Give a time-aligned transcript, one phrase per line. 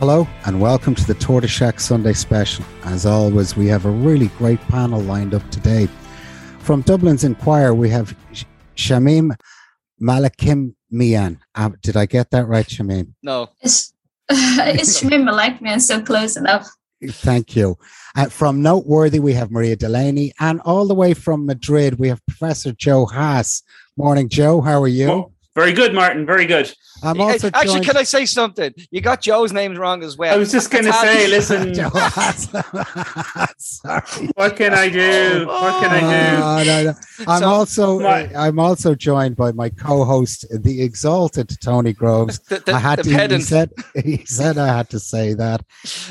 [0.00, 2.64] Hello and welcome to the Tortoise Shack Sunday Special.
[2.84, 5.88] As always, we have a really great panel lined up today.
[6.60, 8.16] From Dublin's Inquirer, we have
[8.76, 9.36] Shamim
[10.00, 11.38] Malakim Mian.
[11.54, 13.12] Uh, did I get that right, Shamim?
[13.22, 13.50] No.
[13.60, 13.92] It's,
[14.30, 16.66] it's Shamim Malek so close enough.
[17.06, 17.76] Thank you.
[18.16, 20.32] Uh, from Noteworthy, we have Maria Delaney.
[20.40, 23.62] And all the way from Madrid, we have Professor Joe Haas.
[23.98, 24.62] Morning, Joe.
[24.62, 25.08] How are you?
[25.08, 26.24] Well, very good, Martin.
[26.26, 26.72] Very good.
[27.02, 27.72] I'm also actually.
[27.74, 27.86] Joined...
[27.86, 28.72] Can I say something?
[28.90, 30.32] You got Joe's names wrong as well.
[30.32, 31.74] I was just going to say, listen.
[33.58, 34.28] Sorry.
[34.34, 35.46] What can I do?
[35.46, 36.42] What can I do?
[36.42, 36.94] Oh, no, no.
[37.26, 37.98] I'm so, also.
[37.98, 38.32] My...
[38.32, 42.38] Uh, I'm also joined by my co-host, the exalted Tony Groves.
[42.40, 43.10] The, the, I had to.
[43.10, 43.72] He said,
[44.04, 45.64] he said I had to say that.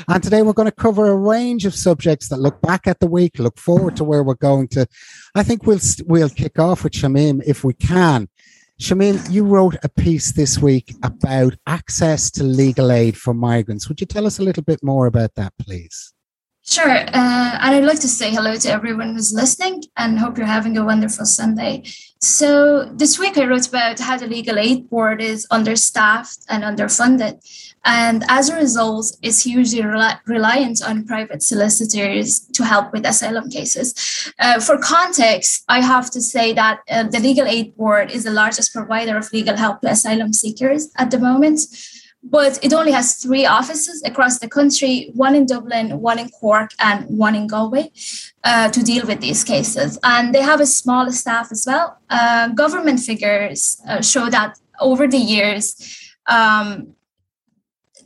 [0.08, 3.06] And today we're going to cover a range of subjects that look back at the
[3.06, 4.86] week, look forward to where we're going to.
[5.34, 8.28] I think we'll we'll kick off with Shamim if we can
[8.80, 13.90] Shamim, you wrote a piece this week about access to legal aid for migrants.
[13.90, 16.14] Would you tell us a little bit more about that, please?
[16.62, 16.90] Sure.
[16.90, 20.76] Uh, and I'd like to say hello to everyone who's listening and hope you're having
[20.76, 21.84] a wonderful Sunday.
[22.20, 27.40] So, this week I wrote about how the Legal Aid Board is understaffed and underfunded.
[27.86, 29.82] And as a result, is hugely
[30.26, 33.94] reliant on private solicitors to help with asylum cases.
[34.38, 38.30] Uh, for context, I have to say that uh, the Legal Aid Board is the
[38.30, 41.60] largest provider of legal help to asylum seekers at the moment.
[42.22, 46.72] But it only has three offices across the country one in Dublin, one in Cork,
[46.78, 47.90] and one in Galway
[48.44, 49.98] uh, to deal with these cases.
[50.02, 51.98] And they have a small staff as well.
[52.10, 56.94] Uh, government figures uh, show that over the years, um,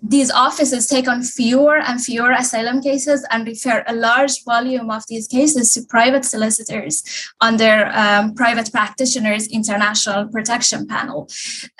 [0.06, 5.02] these offices take on fewer and fewer asylum cases and refer a large volume of
[5.08, 7.02] these cases to private solicitors
[7.40, 11.26] under um, private practitioners international protection panel.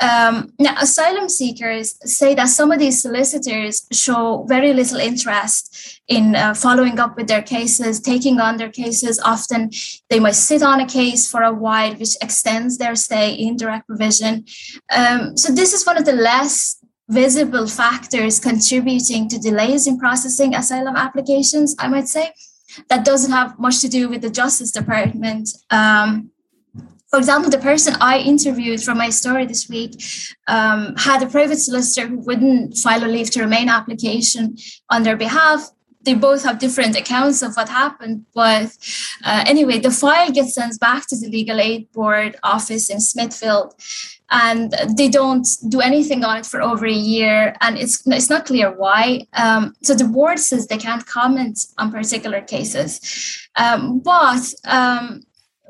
[0.01, 6.35] Um, now asylum seekers say that some of these solicitors show very little interest in
[6.35, 9.21] uh, following up with their cases taking on their cases.
[9.21, 9.71] Often
[10.09, 13.87] they might sit on a case for a while which extends their stay in direct
[13.87, 14.47] provision.
[14.95, 16.79] Um, so this is one of the less
[17.09, 22.33] visible factors contributing to delays in processing asylum applications, I might say.
[22.89, 25.49] That doesn't have much to do with the Justice Department.
[25.71, 26.31] Um,
[27.15, 30.03] for example, the person I interviewed from my story this week
[30.49, 34.57] um, had a private solicitor who wouldn't file a leave to remain application
[34.91, 35.71] on their behalf.
[36.05, 38.27] They both have different accounts of what happened.
[38.35, 38.77] But
[39.25, 43.75] uh, anyway, the file gets sent back to the Legal Aid Board office in Smithfield
[44.31, 48.47] and they don't do anything on it for over a year and it's it's not
[48.47, 54.43] clear why um, so the board says they can't comment on particular cases um, but
[54.65, 55.23] um,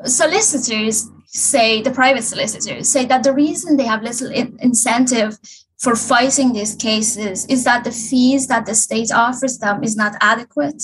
[0.04, 5.36] solicitors say the private solicitors say that the reason they have little incentive
[5.84, 10.14] for fighting these cases is that the fees that the state offers them is not
[10.20, 10.82] adequate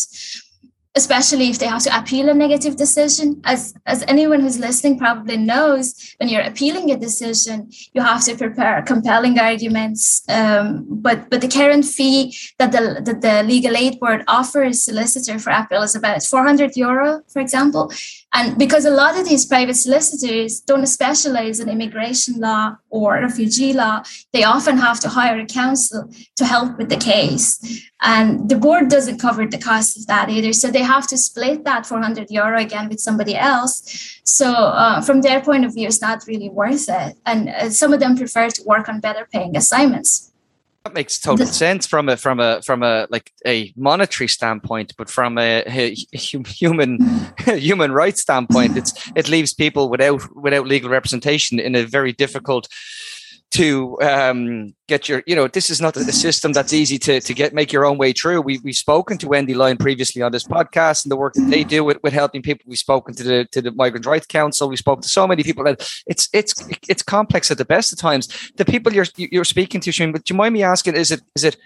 [0.97, 3.41] especially if they have to appeal a negative decision.
[3.45, 8.37] As, as anyone who's listening probably knows, when you're appealing a decision, you have to
[8.37, 10.29] prepare compelling arguments.
[10.29, 15.51] Um, but, but the current fee that the, the legal aid board offers solicitor for
[15.51, 17.93] appeal is about 400 euro, for example.
[18.33, 23.73] And because a lot of these private solicitors don't specialize in immigration law or refugee
[23.73, 24.03] law,
[24.33, 27.89] they often have to hire a counsel to help with the case.
[28.01, 30.53] And the board doesn't cover the cost of that either.
[30.53, 34.21] So they have to split that 400 euro again with somebody else.
[34.25, 37.17] So uh, from their point of view, it's not really worth it.
[37.27, 40.30] And uh, some of them prefer to work on better paying assignments.
[40.85, 45.11] That makes total sense from a from a from a like a monetary standpoint, but
[45.11, 46.99] from a, a human
[47.45, 52.67] human rights standpoint, it's it leaves people without without legal representation in a very difficult
[53.51, 57.35] to um, get your, you know, this is not a system that's easy to, to
[57.35, 58.41] get, make your own way through.
[58.43, 61.65] We, we've spoken to Wendy Lyon previously on this podcast and the work that they
[61.65, 62.65] do with, with helping people.
[62.69, 64.69] We've spoken to the, to the Migrant Rights Council.
[64.69, 67.99] We spoke to so many people that it's, it's, it's complex at the best of
[67.99, 68.53] times.
[68.57, 71.21] The people you're, you're speaking to, Shane, but do you mind me asking, is it,
[71.35, 71.57] is it,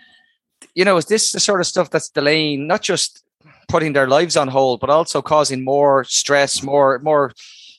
[0.74, 3.22] you know, is this the sort of stuff that's delaying, not just
[3.68, 7.32] putting their lives on hold, but also causing more stress, more, more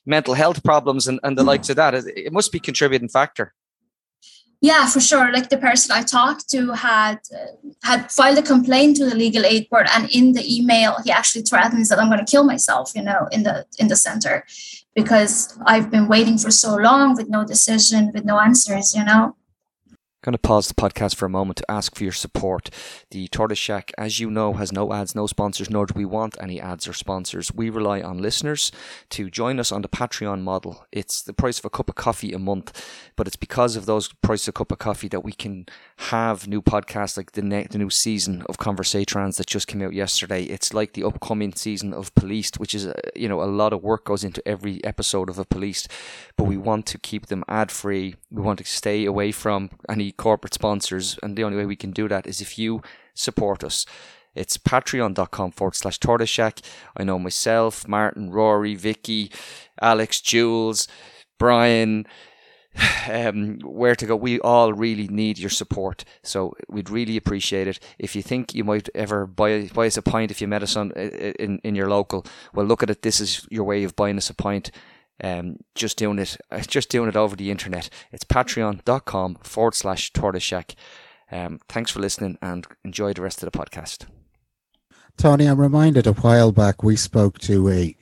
[0.06, 1.96] mental health problems and, and the likes of that?
[1.96, 3.52] It, must be contributing factor
[4.66, 5.32] yeah for sure.
[5.32, 7.52] Like the person i talked to had uh,
[7.84, 11.44] had filed a complaint to the legal aid board and in the email he actually
[11.44, 14.36] threatens that i'm going to kill myself you know in the in the center.
[15.00, 15.36] Because
[15.72, 19.36] i've been waiting for so long with no decision with no answers you know
[20.26, 22.72] going to pause the podcast for a moment to ask for your support.
[23.12, 26.36] The Tortoise Shack, as you know, has no ads, no sponsors, nor do we want
[26.42, 27.54] any ads or sponsors.
[27.54, 28.72] We rely on listeners
[29.12, 30.88] to join us on the Patreon model.
[30.92, 32.84] It's the price of a cup of coffee a month,
[33.16, 35.68] but it's because of those price of a cup of coffee that we can
[35.98, 39.94] have new podcasts like the, ne- the new season of Conversatrans that just came out
[39.94, 40.44] yesterday.
[40.46, 43.84] It's like the upcoming season of Policed, which is, uh, you know, a lot of
[43.84, 45.88] work goes into every episode of a Policed,
[46.36, 48.16] but we want to keep them ad free.
[48.32, 51.92] We want to stay away from any corporate sponsors, and the only way we can
[51.92, 52.82] do that is if you
[53.14, 53.86] support us.
[54.36, 56.60] It's patreon.com forward slash tortoise shack.
[56.98, 59.32] I know myself, Martin, Rory, Vicky,
[59.82, 60.88] Alex, Jules,
[61.40, 62.06] Brian,
[63.10, 64.16] um, where to go.
[64.16, 66.04] We all really need your support.
[66.22, 67.80] So we'd really appreciate it.
[67.98, 70.76] If you think you might ever buy, buy us a pint if you met us
[70.76, 73.02] on in, in your local, well, look at it.
[73.02, 74.72] This is your way of buying us a pint
[75.24, 77.90] um, just doing it, just doing it over the internet.
[78.12, 80.76] It's patreon.com forward slash tortoise shack.
[81.32, 84.06] Um, thanks for listening and enjoy the rest of the podcast.
[85.18, 87.96] Tony, I'm reminded a while back we spoke to a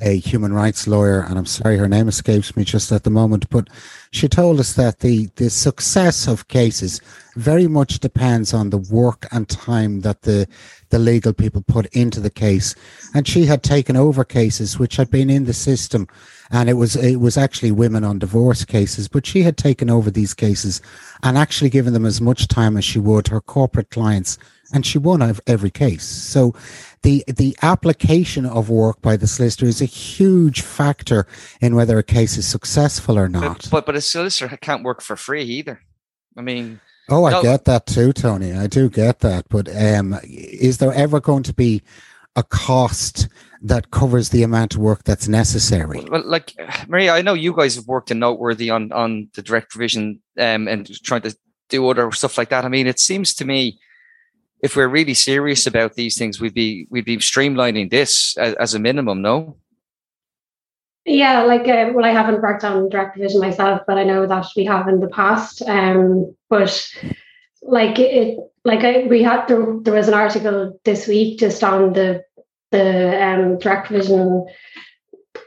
[0.00, 3.48] a human rights lawyer, and I'm sorry her name escapes me just at the moment,
[3.50, 3.68] but
[4.10, 7.00] she told us that the, the success of cases
[7.36, 10.46] very much depends on the work and time that the
[10.88, 12.74] the legal people put into the case.
[13.14, 16.08] And she had taken over cases which had been in the system
[16.50, 20.10] and it was it was actually women on divorce cases but she had taken over
[20.10, 20.80] these cases
[21.22, 24.38] and actually given them as much time as she would her corporate clients
[24.72, 26.54] and she won every case so
[27.02, 31.26] the the application of work by the solicitor is a huge factor
[31.60, 35.16] in whether a case is successful or not but but a solicitor can't work for
[35.16, 35.80] free either
[36.36, 36.80] i mean
[37.12, 37.42] Oh, I no.
[37.42, 38.52] get that too, Tony.
[38.52, 39.48] I do get that.
[39.48, 41.82] But um, is there ever going to be
[42.36, 43.28] a cost
[43.62, 46.04] that covers the amount of work that's necessary.
[46.10, 46.54] Well, like
[46.88, 50.66] Maria, I know you guys have worked in noteworthy on on the direct provision um,
[50.66, 51.36] and trying to
[51.68, 52.64] do other stuff like that.
[52.64, 53.78] I mean, it seems to me
[54.62, 58.74] if we're really serious about these things, we'd be we'd be streamlining this as, as
[58.74, 59.22] a minimum.
[59.22, 59.56] No.
[61.06, 64.46] Yeah, like uh, well, I haven't worked on direct provision myself, but I know that
[64.54, 65.62] we have in the past.
[65.62, 66.88] Um, but
[67.62, 71.94] like it, like I, we had there, there was an article this week just on
[71.94, 72.22] the
[72.70, 74.46] the um, direct provision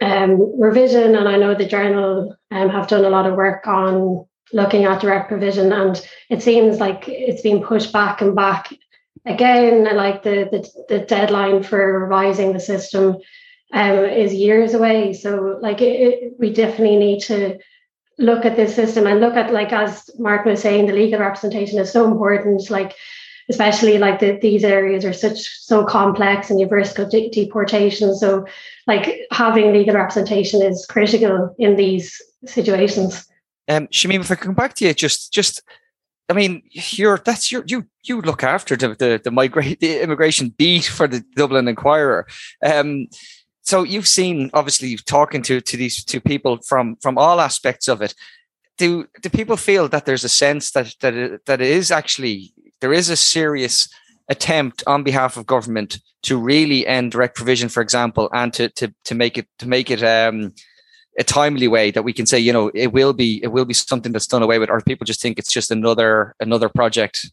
[0.02, 4.26] um, revision, and I know the journal um, have done a lot of work on
[4.54, 8.74] looking at direct provision, and it seems like it's been pushed back and back
[9.26, 9.84] again.
[9.96, 13.18] Like the the, the deadline for revising the system
[13.74, 15.14] um, is years away.
[15.14, 17.58] So, like, it, it, we definitely need to
[18.20, 21.80] look at this system and look at, like, as Mark was saying, the legal representation
[21.80, 22.70] is so important.
[22.70, 22.94] Like,
[23.50, 28.16] especially like the, these areas are such so complex and you've risk of de- deportation.
[28.16, 28.46] So,
[28.88, 33.28] like having legal representation is critical in these situations.
[33.68, 35.62] Um, Shamim, if I come back to you, just just
[36.30, 40.50] I mean, you're that's your you you look after the the the migrate the immigration
[40.50, 42.28] beat for the Dublin Inquirer.
[42.66, 43.08] Um,
[43.62, 48.02] so you've seen obviously talking to to these two people from from all aspects of
[48.02, 48.16] it.
[48.78, 52.54] Do do people feel that there's a sense that that it, that it is actually
[52.82, 53.88] there is a serious
[54.30, 58.94] attempt on behalf of government to really end direct provision, for example, and to to
[59.06, 60.54] to make it to make it um,
[61.20, 63.74] a timely way that we can say, you know, it will be it will be
[63.74, 67.32] something that's done away with, or people just think it's just another another project.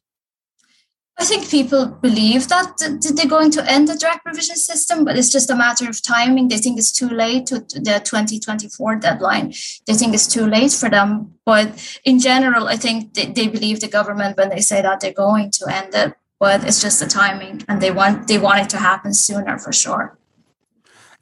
[1.18, 5.30] I think people believe that they're going to end the direct provision system, but it's
[5.30, 6.48] just a matter of timing.
[6.48, 9.52] They think it's too late to the 2024 deadline.
[9.86, 11.34] They think it's too late for them.
[11.44, 15.12] But in general, I think they, they believe the government when they say that they're
[15.12, 16.14] going to end it.
[16.38, 19.74] But it's just the timing, and they want they want it to happen sooner for
[19.74, 20.18] sure.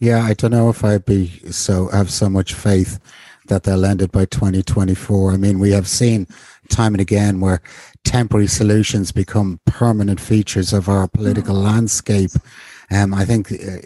[0.01, 3.01] Yeah, I don't know if I'd be so have so much faith
[3.49, 5.33] that they'll end it by 2024.
[5.33, 6.27] I mean, we have seen
[6.69, 7.63] time and again where
[8.05, 11.65] temporary solutions become permanent features of our political mm.
[11.65, 12.31] landscape.
[12.91, 13.79] Um, I think uh,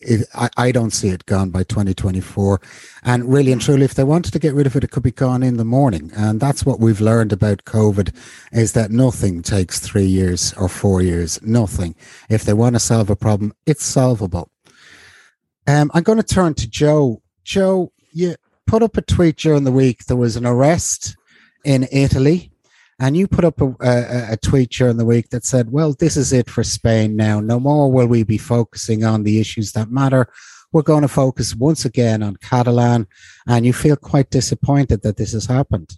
[0.00, 2.60] it, I, I don't see it gone by 2024.
[3.04, 5.12] And really and truly, if they wanted to get rid of it, it could be
[5.12, 6.10] gone in the morning.
[6.16, 8.14] And that's what we've learned about COVID
[8.52, 11.40] is that nothing takes three years or four years.
[11.42, 11.94] Nothing.
[12.28, 14.50] If they want to solve a problem, it's solvable.
[15.66, 17.22] Um, I'm going to turn to Joe.
[17.44, 18.34] Joe, you
[18.66, 20.04] put up a tweet during the week.
[20.06, 21.16] There was an arrest
[21.64, 22.50] in Italy
[23.00, 26.18] and you put up a, a, a, tweet during the week that said, well, this
[26.18, 27.40] is it for Spain now.
[27.40, 30.30] No more will we be focusing on the issues that matter.
[30.70, 33.06] We're going to focus once again on Catalan.
[33.46, 35.96] And you feel quite disappointed that this has happened.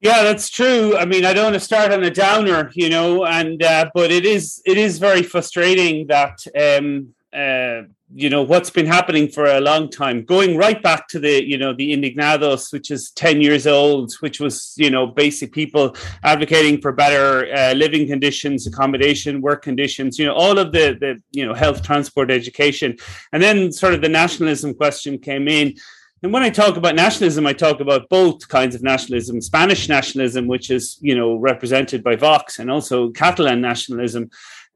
[0.00, 0.96] Yeah, that's true.
[0.96, 4.10] I mean, I don't want to start on a downer, you know, and uh, but
[4.10, 9.46] it is it is very frustrating that um, uh, you know what's been happening for
[9.46, 13.40] a long time going right back to the you know the indignados which is 10
[13.40, 19.40] years old which was you know basic people advocating for better uh, living conditions accommodation
[19.40, 22.96] work conditions you know all of the the you know health transport education.
[23.32, 25.74] And then sort of the nationalism question came in.
[26.22, 30.46] And when I talk about nationalism, I talk about both kinds of nationalism: Spanish nationalism,
[30.46, 34.30] which is you know represented by Vox, and also Catalan nationalism,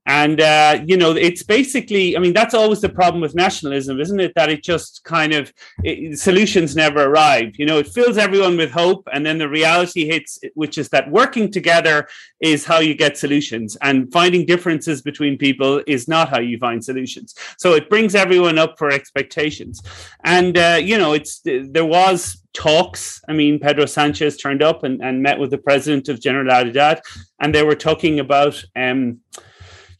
[0.08, 4.18] and, uh, you know, it's basically, I mean, that's always the problem with nationalism, isn't
[4.18, 4.32] it?
[4.34, 5.52] That it just kind of,
[5.84, 7.52] it, solutions never arrive.
[7.58, 9.06] You know, it fills everyone with hope.
[9.12, 12.08] And then the reality hits, which is that working together
[12.40, 13.76] is how you get solutions.
[13.82, 17.34] And finding differences between people is not how you find solutions.
[17.58, 19.82] So it brings everyone up for expectations.
[20.24, 23.20] And, uh, you know, it's, there was talks.
[23.28, 27.00] I mean, Pedro Sanchez turned up and, and met with the president of Generalidad,
[27.40, 29.20] and they were talking about, um,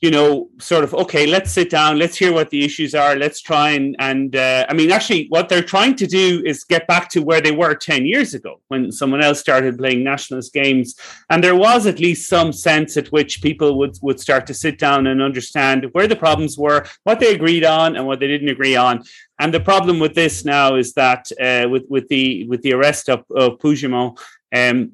[0.00, 3.40] you know, sort of, okay, let's sit down, let's hear what the issues are, let's
[3.40, 7.08] try and, and uh, I mean, actually, what they're trying to do is get back
[7.10, 10.94] to where they were 10 years ago when someone else started playing nationalist games.
[11.30, 14.78] And there was at least some sense at which people would, would start to sit
[14.78, 18.50] down and understand where the problems were, what they agreed on, and what they didn't
[18.50, 19.02] agree on.
[19.40, 23.08] And the problem with this now is that uh, with, with, the, with the arrest
[23.08, 24.18] of, of Puigdemont,
[24.54, 24.92] um,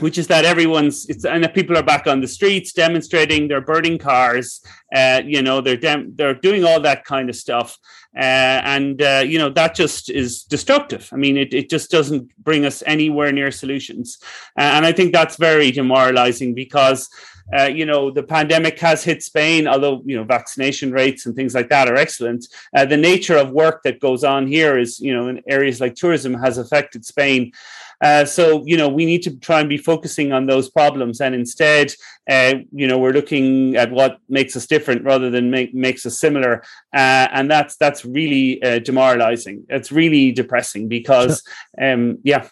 [0.00, 3.60] which is that everyone's it's and that people are back on the streets demonstrating they're
[3.60, 4.60] burning cars
[4.94, 7.78] uh, you know they're dem- they're doing all that kind of stuff.
[8.16, 11.08] Uh, and uh, you know that just is destructive.
[11.12, 14.18] I mean it, it just doesn't bring us anywhere near solutions.
[14.58, 17.08] Uh, and i think that's very demoralizing because
[17.56, 21.54] uh, you know the pandemic has hit Spain, although you know vaccination rates and things
[21.54, 22.46] like that are excellent.
[22.74, 25.94] Uh, the nature of work that goes on here is, you know, in areas like
[25.94, 27.52] tourism has affected Spain,
[28.00, 31.20] uh, so, you know, we need to try and be focusing on those problems.
[31.20, 31.92] And instead,
[32.30, 36.18] uh, you know, we're looking at what makes us different rather than make, makes us
[36.18, 36.62] similar.
[36.94, 39.64] Uh, and that's that's really uh, demoralizing.
[39.68, 41.42] It's really depressing because,
[41.80, 42.48] um, yeah.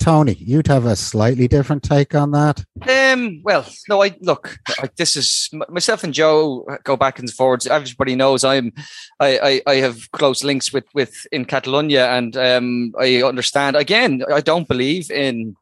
[0.00, 2.64] Tony, you'd have a slightly different take on that.
[2.88, 4.58] Um, well, no, I look.
[4.80, 7.66] I, this is myself and Joe go back and forwards.
[7.66, 8.72] Everybody knows I'm.
[9.20, 13.76] I, I, I have close links with with in Catalonia, and um, I understand.
[13.76, 15.54] Again, I don't believe in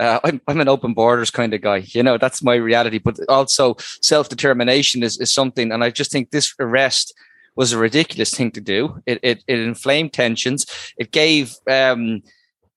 [0.00, 1.84] uh, I'm, I'm an open borders kind of guy.
[1.86, 2.98] You know, that's my reality.
[2.98, 5.72] But also, self determination is, is something.
[5.72, 7.14] And I just think this arrest
[7.56, 9.00] was a ridiculous thing to do.
[9.06, 10.66] It, it, it inflamed tensions.
[10.98, 12.22] It gave um,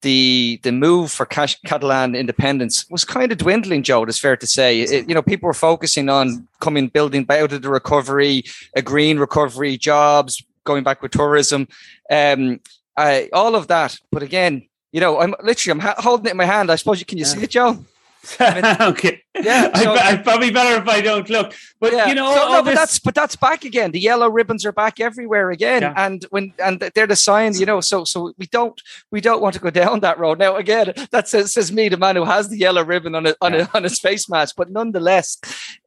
[0.02, 4.04] the the move for Catalan independence was kind of dwindling, Joe.
[4.04, 4.82] It's fair to say.
[4.82, 8.44] It, you know, people were focusing on coming, building out of the recovery,
[8.76, 11.68] a green recovery, jobs, going back with tourism,
[12.12, 12.60] um,
[12.96, 13.98] I, all of that.
[14.12, 16.70] But again, you know, I'm literally I'm ha- holding it in my hand.
[16.70, 17.84] I suppose you can you see it, Joe?
[18.82, 19.22] okay.
[19.40, 19.74] Yeah.
[19.78, 21.54] So, I, I, probably better if I don't look.
[21.80, 22.08] But yeah.
[22.08, 23.92] you know, so, no, but that's but that's back again.
[23.92, 25.94] The yellow ribbons are back everywhere again, yeah.
[25.96, 27.80] and when and they're the signs, you know.
[27.80, 28.80] So so we don't
[29.12, 30.56] we don't want to go down that road now.
[30.56, 33.54] Again, that says says me, the man who has the yellow ribbon on a, on
[33.54, 33.68] yeah.
[33.74, 34.56] a, on his face mask.
[34.58, 35.38] But nonetheless,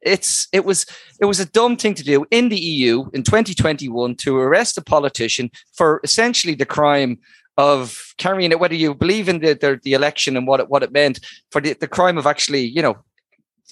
[0.01, 0.87] it's it was
[1.21, 4.83] it was a dumb thing to do in the EU in 2021 to arrest a
[4.83, 7.19] politician for essentially the crime
[7.61, 10.83] of carrying it, whether you believe in the, the, the election and what it, what
[10.83, 12.97] it meant for the, the crime of actually, you know,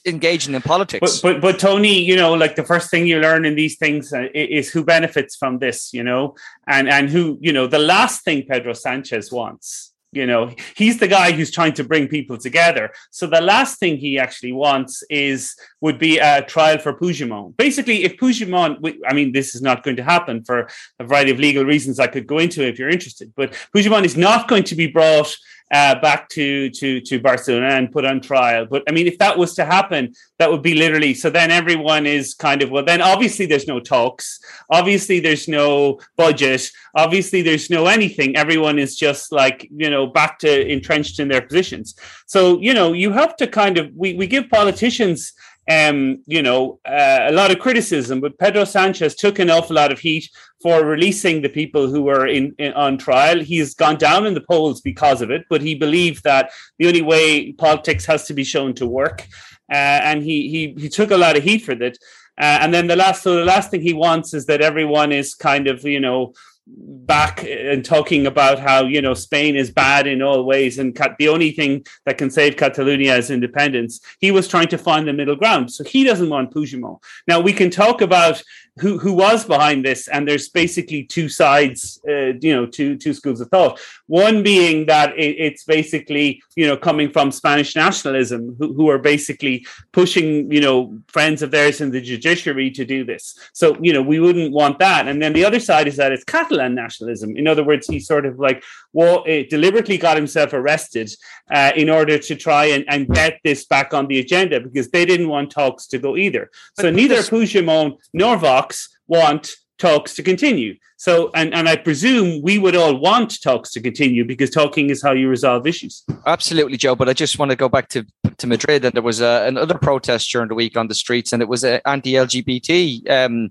[0.07, 1.21] engaging in politics.
[1.21, 4.12] But, but, but Tony, you know, like the first thing you learn in these things
[4.12, 6.35] uh, is who benefits from this, you know,
[6.66, 11.09] and and who, you know, the last thing Pedro Sanchez wants you know he's the
[11.09, 12.91] guy who's trying to bring people together.
[13.11, 17.57] So the last thing he actually wants is would be a trial for Puigdemont.
[17.57, 21.38] Basically if Puigdemont I mean this is not going to happen for a variety of
[21.38, 22.00] legal reasons.
[22.00, 25.37] I could go into if you're interested but Puigdemont is not going to be brought
[25.70, 28.66] uh, back to to to Barcelona and put on trial.
[28.66, 31.14] But I mean, if that was to happen, that would be literally.
[31.14, 32.84] So then everyone is kind of well.
[32.84, 34.40] Then obviously there's no talks.
[34.70, 36.70] Obviously there's no budget.
[36.94, 38.37] Obviously there's no anything.
[38.37, 41.94] Everyone is just like you know back to entrenched in their positions.
[42.26, 45.32] So you know you have to kind of we we give politicians
[45.68, 49.92] um, you know, uh, a lot of criticism, but Pedro Sanchez took an awful lot
[49.92, 50.30] of heat
[50.61, 53.41] for releasing the people who were in, in, on trial.
[53.41, 57.03] He's gone down in the polls because of it, but he believed that the only
[57.03, 59.27] way politics has to be shown to work,
[59.73, 61.97] uh, and he he he took a lot of heat for that.
[62.41, 65.35] Uh, and then the last, so the last thing he wants is that everyone is
[65.35, 66.33] kind of, you know,
[66.71, 71.29] back and talking about how you know Spain is bad in all ways and the
[71.29, 74.00] only thing that can save Catalonia is independence.
[74.21, 76.99] He was trying to find the middle ground, so he doesn't want Puigdemont.
[77.27, 78.43] Now we can talk about
[78.80, 83.14] who who was behind this, and there's basically two sides, uh, you know, two two
[83.14, 83.80] schools of thought.
[84.06, 88.99] One being that it, it's basically you know coming from Spanish nationalism, who, who are
[88.99, 93.38] basically pushing you know friends of theirs in the judiciary to do this.
[93.52, 95.08] So you know we wouldn't want that.
[95.08, 97.37] And then the other side is that it's Catalan nationalism.
[97.37, 101.11] In other words, he sort of like well, it deliberately got himself arrested
[101.52, 105.04] uh, in order to try and, and get this back on the agenda because they
[105.04, 106.50] didn't want talks to go either.
[106.80, 108.67] So neither Puigdemont nor Vox
[109.06, 110.75] want talks to continue.
[110.96, 115.02] So, and, and I presume we would all want talks to continue because talking is
[115.02, 116.04] how you resolve issues.
[116.26, 116.96] Absolutely, Joe.
[116.96, 118.04] But I just want to go back to,
[118.38, 121.40] to Madrid, and there was a, another protest during the week on the streets, and
[121.40, 123.50] it was anti-LGBT um,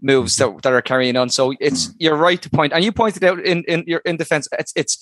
[0.00, 1.28] moves that, that are carrying on.
[1.28, 4.48] So it's you're right to point, and you pointed out in in your in defense,
[4.58, 4.98] it's it's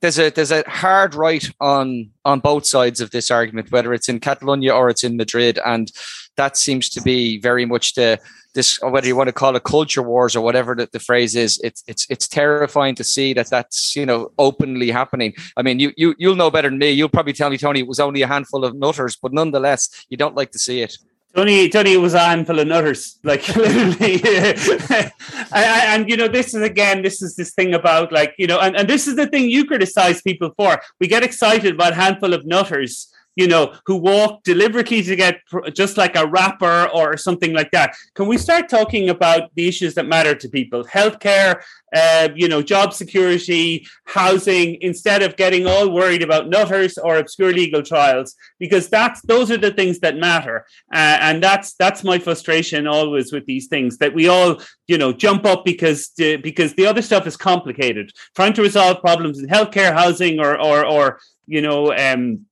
[0.00, 4.08] there's a there's a hard right on on both sides of this argument, whether it's
[4.08, 5.92] in Catalonia or it's in Madrid, and
[6.36, 8.18] that seems to be very much the
[8.54, 11.60] this whether you want to call it culture wars or whatever the, the phrase is.
[11.62, 15.34] It's it's it's terrifying to see that that's you know openly happening.
[15.56, 16.90] I mean, you you you'll know better than me.
[16.90, 20.16] You'll probably tell me, Tony, it was only a handful of nutters, but nonetheless, you
[20.16, 20.96] don't like to see it.
[21.36, 24.22] Tony, Tony it was a handful of nutters, like literally.
[24.90, 25.12] and,
[25.52, 28.74] and, you know, this is again, this is this thing about like, you know, and,
[28.74, 30.80] and this is the thing you criticize people for.
[30.98, 35.40] We get excited about a handful of nutters you know, who walk deliberately to get
[35.74, 37.94] just like a rapper or something like that.
[38.14, 40.84] Can we start talking about the issues that matter to people?
[40.84, 41.60] Healthcare,
[41.94, 47.52] uh, you know, job security, housing, instead of getting all worried about nutters or obscure
[47.52, 50.64] legal trials, because that's those are the things that matter.
[50.92, 55.12] Uh, and that's that's my frustration always with these things that we all, you know,
[55.12, 58.10] jump up because because the other stuff is complicated.
[58.34, 62.46] Trying to resolve problems in healthcare, housing, or or or you know, um,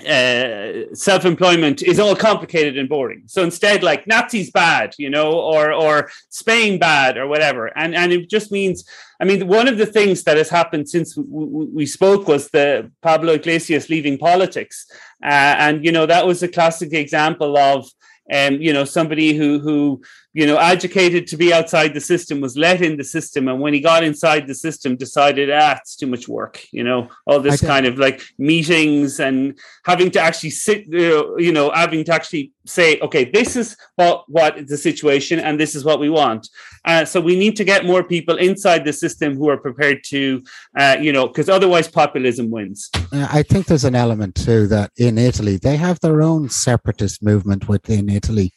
[0.00, 3.22] uh, self-employment is all complicated and boring.
[3.26, 7.66] So instead, like Nazis bad, you know, or or Spain bad, or whatever.
[7.78, 8.84] And and it just means,
[9.20, 12.90] I mean, one of the things that has happened since we, we spoke was the
[13.02, 14.84] Pablo Iglesias leaving politics,
[15.22, 17.88] uh, and you know that was a classic example of,
[18.32, 20.02] um, you know, somebody who who
[20.34, 23.72] you know, educated to be outside the system, was let in the system, and when
[23.72, 26.66] he got inside the system, decided, ah, it's too much work.
[26.72, 31.70] You know, all this kind of like meetings and having to actually sit, you know,
[31.70, 36.00] having to actually say, okay, this is what what the situation, and this is what
[36.00, 36.48] we want.
[36.84, 40.42] Uh, so we need to get more people inside the system who are prepared to,
[40.76, 42.90] uh, you know, because otherwise populism wins.
[43.12, 47.68] I think there's an element too that in Italy they have their own separatist movement
[47.68, 48.52] within Italy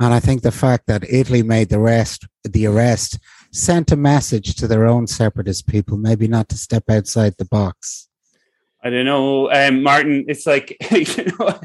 [0.00, 3.18] and I think the fact that Italy made the rest, the arrest,
[3.50, 8.08] sent a message to their own separatist people, maybe not to step outside the box.
[8.82, 10.26] I don't know, um, Martin.
[10.28, 11.58] It's like you know,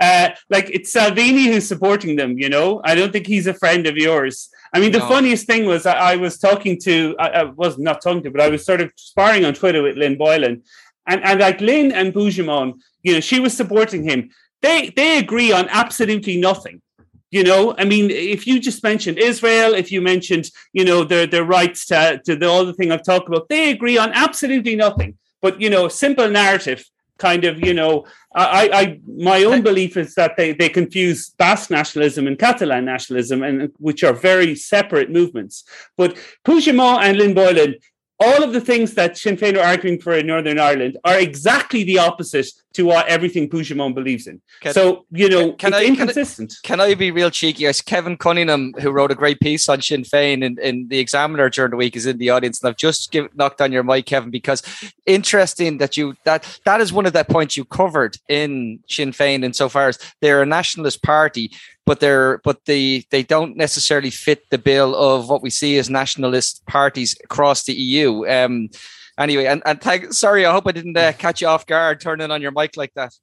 [0.00, 2.38] uh, like it's Salvini who's supporting them.
[2.38, 4.48] You know, I don't think he's a friend of yours.
[4.72, 5.08] I mean, the no.
[5.08, 8.42] funniest thing was I, I was talking to, I, I, was not talking to, but
[8.42, 10.62] I was sort of sparring on Twitter with Lynn Boylan,
[11.08, 14.30] and and like Lynn and Puigdemont, you know, she was supporting him.
[14.62, 16.80] They they agree on absolutely nothing.
[17.30, 21.26] You know, I mean, if you just mentioned Israel, if you mentioned, you know, their
[21.26, 25.18] their rights to, to the other thing I've talked about, they agree on absolutely nothing.
[25.42, 26.84] But you know, simple narrative
[27.18, 31.70] kind of, you know, I, I my own belief is that they, they confuse Basque
[31.70, 35.64] nationalism and Catalan nationalism, and which are very separate movements.
[35.96, 37.76] But Puigdemont and Lynn Boylan,
[38.20, 41.84] all of the things that Sinn Féin are arguing for in Northern Ireland are exactly
[41.84, 44.40] the opposite to what everything Puigdemont believes in.
[44.60, 46.56] Can, so, you know, can, I, inconsistent.
[46.62, 47.66] Can I, can I, be real cheeky?
[47.66, 51.48] As Kevin Cunningham, who wrote a great piece on Sinn Féin in, in the Examiner
[51.48, 52.60] during the week, is in the audience.
[52.60, 54.62] And I've just give, knocked on your mic, Kevin, because
[55.06, 59.44] interesting that you that that is one of the points you covered in Sinn Féin
[59.44, 61.52] insofar as they're a nationalist party,
[61.88, 65.88] but they're but they they don't necessarily fit the bill of what we see as
[65.88, 68.28] nationalist parties across the EU.
[68.28, 68.68] Um,
[69.16, 72.30] anyway, and, and thank, sorry, I hope I didn't uh, catch you off guard turning
[72.30, 73.14] on your mic like that.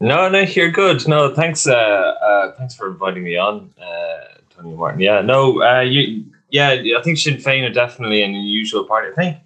[0.00, 1.06] No, no, you're good.
[1.06, 1.66] No, thanks.
[1.66, 5.00] Uh, uh, thanks for inviting me on, uh, Tony Martin.
[5.00, 9.12] Yeah, no, uh, you, yeah, I think Sinn Féin are definitely an unusual party.
[9.12, 9.36] I think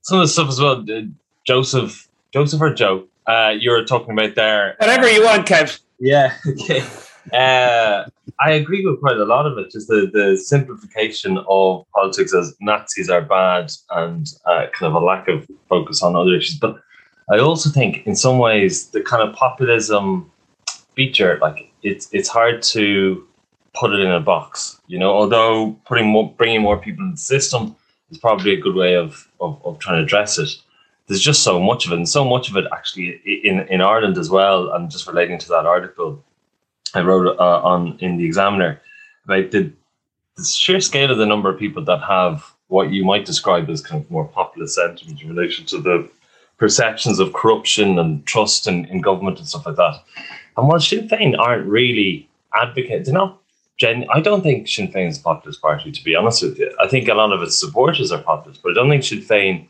[0.00, 0.82] some of the stuff as well.
[0.90, 1.02] Uh,
[1.46, 4.76] Joseph, Joseph or Joe, uh, you were talking about there.
[4.78, 5.78] Whatever you want, Kev.
[5.98, 6.34] Yeah.
[6.46, 6.82] Okay.
[7.32, 8.04] Uh,
[8.40, 9.70] I agree with quite a lot of it.
[9.70, 15.04] Just the, the simplification of politics as Nazis are bad and uh, kind of a
[15.04, 16.58] lack of focus on other issues.
[16.58, 16.80] But
[17.30, 20.30] I also think, in some ways, the kind of populism
[20.94, 23.26] feature, like it's it's hard to
[23.74, 24.80] put it in a box.
[24.86, 27.76] You know, although putting more, bringing more people in the system
[28.10, 30.50] is probably a good way of, of, of trying to address it.
[31.06, 34.16] There's just so much of it, and so much of it actually in in Ireland
[34.16, 34.72] as well.
[34.72, 36.24] And just relating to that article
[36.94, 38.80] I wrote uh, on in the Examiner
[39.24, 39.72] about the
[40.36, 43.80] the sheer scale of the number of people that have what you might describe as
[43.80, 46.08] kind of more populist sentiment in relation to the
[46.56, 50.02] perceptions of corruption and trust in, in government and stuff like that.
[50.56, 53.40] And while Sinn Féin aren't really advocates, they're not
[53.80, 56.70] Gen- I don't think Sinn Féin is a populist party, to be honest with you.
[56.78, 59.68] I think a lot of its supporters are populist, but I don't think Sinn Féin,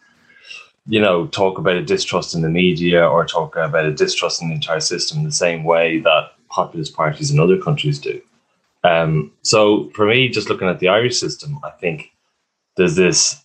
[0.88, 4.48] you know, talk about a distrust in the media or talk about a distrust in
[4.48, 8.20] the entire system in the same way that populist parties in other countries do.
[8.84, 12.10] Um, so for me, just looking at the Irish system, I think
[12.76, 13.44] there's this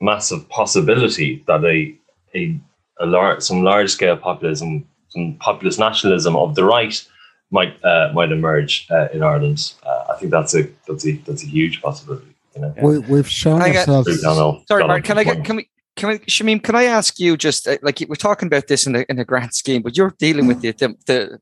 [0.00, 1.94] massive possibility that a
[2.34, 2.58] a,
[3.00, 7.04] a large some large scale populism, some populist nationalism of the right
[7.50, 9.74] might uh, might emerge uh, in Ireland.
[9.84, 12.34] Uh, I think that's a that's a that's a huge possibility.
[12.54, 12.74] You know?
[12.82, 14.66] we, we've shown I get- ourselves.
[14.66, 15.04] Sorry, Mark.
[15.04, 15.44] Can I get?
[15.44, 15.68] Can we?
[15.94, 18.96] Can we, Shamim, can I ask you just uh, like we're talking about this in
[18.96, 21.38] a in a grand scheme, but you're dealing with the the,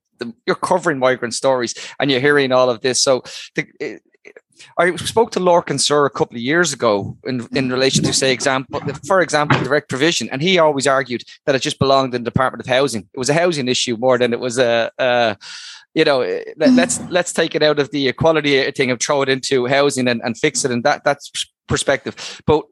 [0.47, 3.03] you're covering migrant stories and you're hearing all of this.
[3.03, 3.23] So
[3.55, 3.99] the, uh,
[4.79, 8.33] I spoke to Lorcan Sirr a couple of years ago in, in relation to say
[8.33, 12.31] example, for example, direct provision, and he always argued that it just belonged in the
[12.31, 13.09] Department of Housing.
[13.13, 14.91] It was a housing issue more than it was a.
[14.99, 15.37] a
[15.93, 16.21] you know,
[16.57, 20.07] let, let's let's take it out of the equality thing and throw it into housing
[20.07, 21.33] and, and fix it in that that's
[21.67, 22.41] perspective.
[22.47, 22.63] But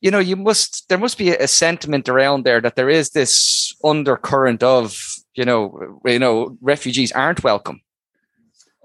[0.00, 3.74] you know, you must there must be a sentiment around there that there is this
[3.84, 4.96] undercurrent of
[5.34, 7.80] you know, you know, refugees aren't welcome.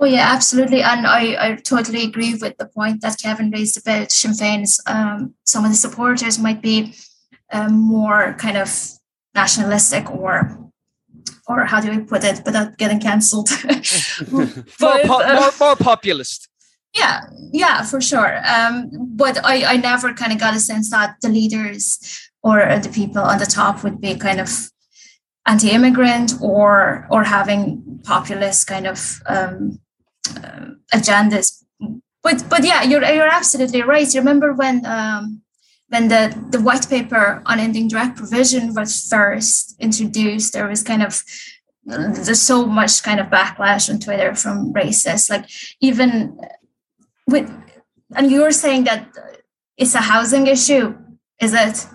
[0.01, 4.11] Oh yeah, absolutely, and I, I totally agree with the point that Kevin raised about
[4.11, 4.79] Sinn Féin's.
[4.87, 6.93] Um, some of the supporters might be
[7.51, 8.69] um, more kind of
[9.35, 10.57] nationalistic or
[11.47, 13.49] or how do we put it without getting cancelled?
[14.31, 14.47] more,
[15.03, 16.47] po- uh, more, more populist.
[16.95, 18.41] yeah, yeah, for sure.
[18.47, 22.89] Um, but I, I never kind of got a sense that the leaders or the
[22.89, 24.49] people on the top would be kind of
[25.51, 29.79] anti-immigrant or or having populist kind of um,
[30.37, 31.47] uh, agendas.
[32.23, 34.13] But but yeah, you're you're absolutely right.
[34.13, 35.41] You remember when um,
[35.89, 41.03] when the the white paper on ending direct provision was first introduced, there was kind
[41.03, 41.23] of
[41.85, 45.29] there's so much kind of backlash on Twitter from racists.
[45.29, 45.45] Like
[45.81, 46.39] even
[47.27, 47.49] with,
[48.15, 49.07] and you were saying that
[49.77, 50.95] it's a housing issue,
[51.41, 51.87] is it?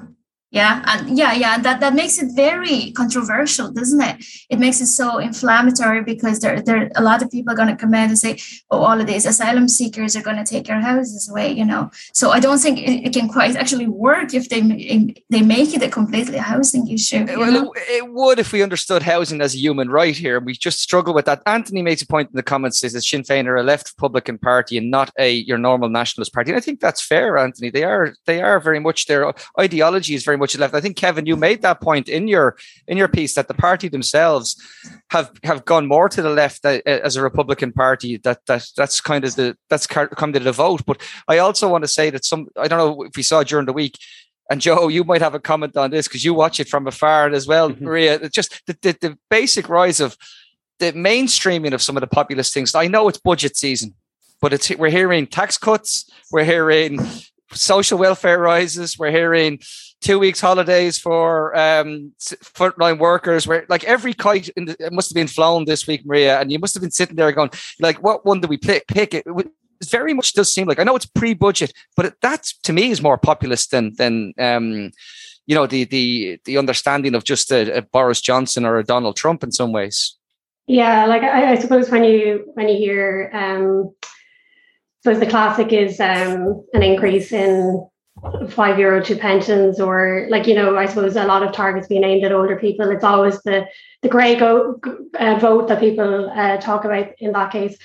[0.55, 4.25] Yeah, and yeah, yeah, that that makes it very controversial, doesn't it?
[4.49, 7.81] It makes it so inflammatory because there there a lot of people are going to
[7.85, 8.39] come in and say,
[8.71, 11.91] "Oh, all of these asylum seekers are going to take your houses away," you know.
[12.13, 14.61] So I don't think it, it can quite actually work if they
[15.29, 17.27] they make it a completely housing issue.
[17.27, 17.73] Well, know?
[17.73, 20.39] it, it would if we understood housing as a human right here.
[20.39, 21.43] We just struggle with that.
[21.47, 24.39] Anthony makes a point in the comments says that Sinn Féin are a left Republican
[24.39, 26.53] party and not a your normal nationalist party.
[26.53, 27.71] And I think that's fair, Anthony.
[27.71, 30.75] They are they are very much their ideology is very much left.
[30.75, 33.89] I think Kevin, you made that point in your in your piece that the party
[33.89, 34.57] themselves
[35.11, 38.19] have have gone more to the left uh, as a Republican party.
[38.19, 40.85] That that that's kind of the that's come to the vote.
[40.87, 43.67] But I also want to say that some I don't know if we saw during
[43.67, 43.99] the week.
[44.51, 47.31] And Joe, you might have a comment on this because you watch it from afar
[47.31, 47.81] as well, Mhm.
[47.81, 48.29] Maria.
[48.29, 50.19] Just the, the, the basic rise of
[50.81, 52.75] the mainstreaming of some of the populist things.
[52.75, 53.95] I know it's budget season,
[54.43, 56.99] but it's we're hearing tax cuts, we're hearing
[57.55, 59.61] social welfare rises, we're hearing
[60.01, 63.47] two weeks holidays for um frontline workers.
[63.47, 66.75] Where like every kite the, must have been flown this week, Maria, and you must
[66.75, 68.87] have been sitting there going, like, what one do we pick?
[68.87, 69.25] Pick it.
[69.27, 73.03] It very much does seem like I know it's pre-budget, but that to me is
[73.03, 74.91] more populist than than um
[75.47, 79.17] you know the the the understanding of just a, a Boris Johnson or a Donald
[79.17, 80.17] Trump in some ways.
[80.67, 83.95] Yeah, like I, I suppose when you when you hear, um,
[85.05, 87.87] suppose the classic is um, an increase in
[88.49, 92.05] five euro to pensions, or like you know, I suppose a lot of targets being
[92.05, 92.91] aimed at older people.
[92.91, 93.67] It's always the
[94.01, 94.81] the grey go
[95.19, 97.77] uh, vote that people uh, talk about in that case.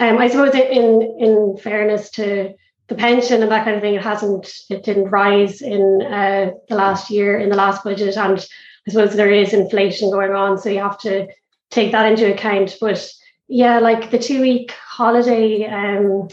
[0.00, 2.54] Um, I suppose in in fairness to
[2.88, 6.74] the pension and that kind of thing, it hasn't it didn't rise in uh, the
[6.74, 8.44] last year in the last budget, and
[8.88, 11.28] I suppose there is inflation going on, so you have to
[11.70, 12.76] take that into account.
[12.80, 13.08] But
[13.46, 16.28] yeah, like the two week holiday, um,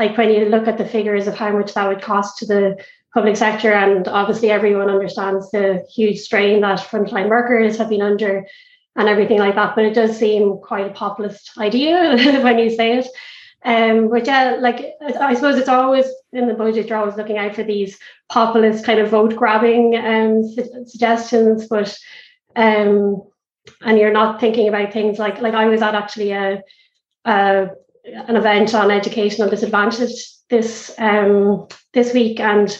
[0.00, 2.82] like when you look at the figures of how much that would cost to the
[3.12, 8.46] public sector, and obviously everyone understands the huge strain that frontline workers have been under
[8.96, 9.74] and everything like that.
[9.74, 13.08] But it does seem quite a populist idea when you say it.
[13.62, 17.54] Um, but yeah, like I suppose it's always in the budget, you're always looking out
[17.54, 17.98] for these
[18.30, 21.94] populist kind of vote grabbing um, su- suggestions, but
[22.56, 23.22] um,
[23.82, 26.62] and you're not thinking about things like like I was at actually a,
[27.26, 27.68] a
[28.14, 30.12] an event on educational disadvantage
[30.48, 32.76] this um, this week, and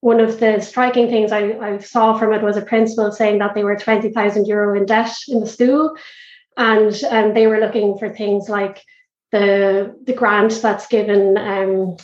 [0.00, 3.54] one of the striking things I, I saw from it was a principal saying that
[3.54, 5.96] they were twenty thousand euro in debt in the school,
[6.56, 8.82] and um, they were looking for things like
[9.32, 11.96] the the grant that's given um,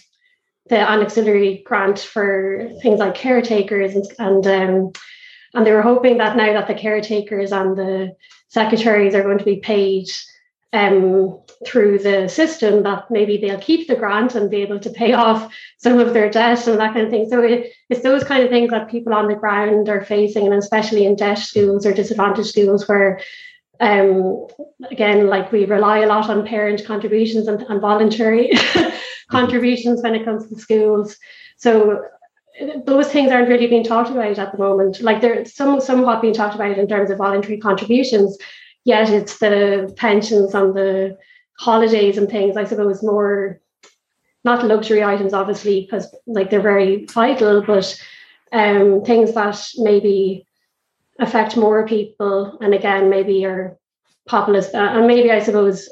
[0.68, 4.92] the auxiliary grant for things like caretakers and and, um,
[5.52, 8.14] and they were hoping that now that the caretakers and the
[8.48, 10.06] secretaries are going to be paid
[10.72, 15.12] um, through the system that maybe they'll keep the grant and be able to pay
[15.12, 17.28] off some of their debt and that kind of thing.
[17.28, 20.54] So it, it's those kind of things that people on the ground are facing, and
[20.54, 23.20] especially in debt schools or disadvantaged schools where
[23.80, 24.46] um,
[24.90, 28.52] again, like we rely a lot on parent contributions and, and voluntary
[29.30, 31.16] contributions when it comes to schools.
[31.56, 32.04] So
[32.84, 35.00] those things aren't really being talked about at the moment.
[35.00, 38.36] Like there's some somewhat being talked about in terms of voluntary contributions,
[38.84, 41.18] yet it's the pensions and the
[41.58, 43.60] holidays and things, I suppose, more
[44.42, 48.00] not luxury items, obviously, because like they're very vital, but
[48.52, 50.46] um, things that maybe
[51.18, 53.76] affect more people and again maybe are
[54.26, 55.88] populist uh, and maybe I suppose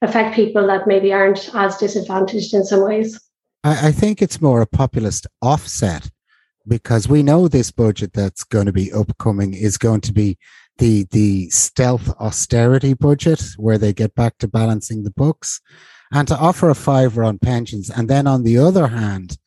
[0.00, 3.20] affect people that maybe aren't as disadvantaged in some ways.
[3.62, 6.10] I, I think it's more a populist offset
[6.66, 10.38] because we know this budget that's going to be upcoming is going to be
[10.80, 15.60] the the stealth austerity budget where they get back to balancing the books
[16.10, 19.38] and to offer a fiver on pensions and then on the other hand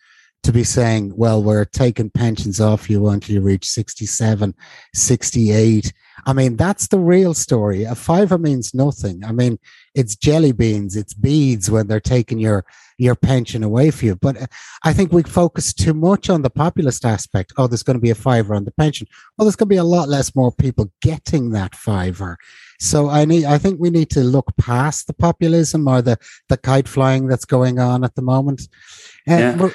[0.44, 4.54] to be saying, well, we're taking pensions off you until you reach 67,
[4.94, 5.94] 68.
[6.26, 7.86] I mean, that's the real story.
[7.86, 9.24] A fiver means nothing.
[9.24, 9.58] I mean,
[9.96, 12.66] it's jelly beans, it's beads when they're taking your
[12.98, 14.16] your pension away from you.
[14.16, 14.46] But uh,
[14.84, 17.54] I think we focus too much on the populist aspect.
[17.58, 19.08] Oh, there's going to be a fiver on the pension.
[19.38, 22.38] Well, there's going to be a lot less more people getting that fiver.
[22.80, 26.18] So I need, I think we need to look past the populism or the
[26.50, 28.68] the kite flying that's going on at the moment.
[29.28, 29.70] And yeah.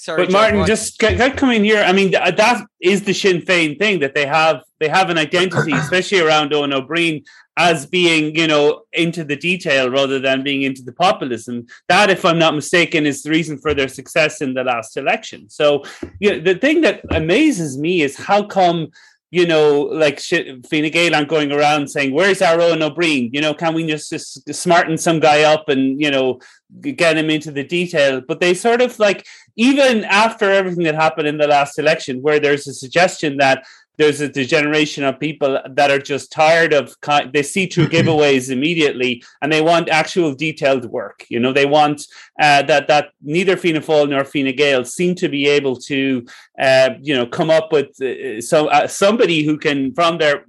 [0.00, 1.82] Sorry, but Martin, just get, get come in here.
[1.82, 4.62] I mean, that is the Sinn Féin thing that they have.
[4.78, 7.24] They have an identity, especially around Eoin Ó Broin,
[7.58, 11.66] as being, you know, into the detail rather than being into the populism.
[11.88, 15.50] That, if I'm not mistaken, is the reason for their success in the last election.
[15.50, 15.82] So,
[16.20, 18.92] you know, the thing that amazes me is how come
[19.30, 23.42] you know, like Fine Gael aren't going around saying, "Where's our Eoin Ó Broin?" You
[23.42, 26.40] know, can we just, just smarten some guy up and you know
[26.80, 28.22] get him into the detail?
[28.26, 32.40] But they sort of like even after everything that happened in the last election, where
[32.40, 33.66] there's a suggestion that
[33.98, 36.94] there's a degeneration of people that are just tired of
[37.32, 41.52] they see through giveaways immediately and they want actual detailed work you know?
[41.52, 42.06] They want
[42.40, 46.26] uh, that that neither Fianna Fáil nor Fine Gael seem to be able to
[46.60, 50.44] uh, you know come up with uh, so uh, somebody who can from their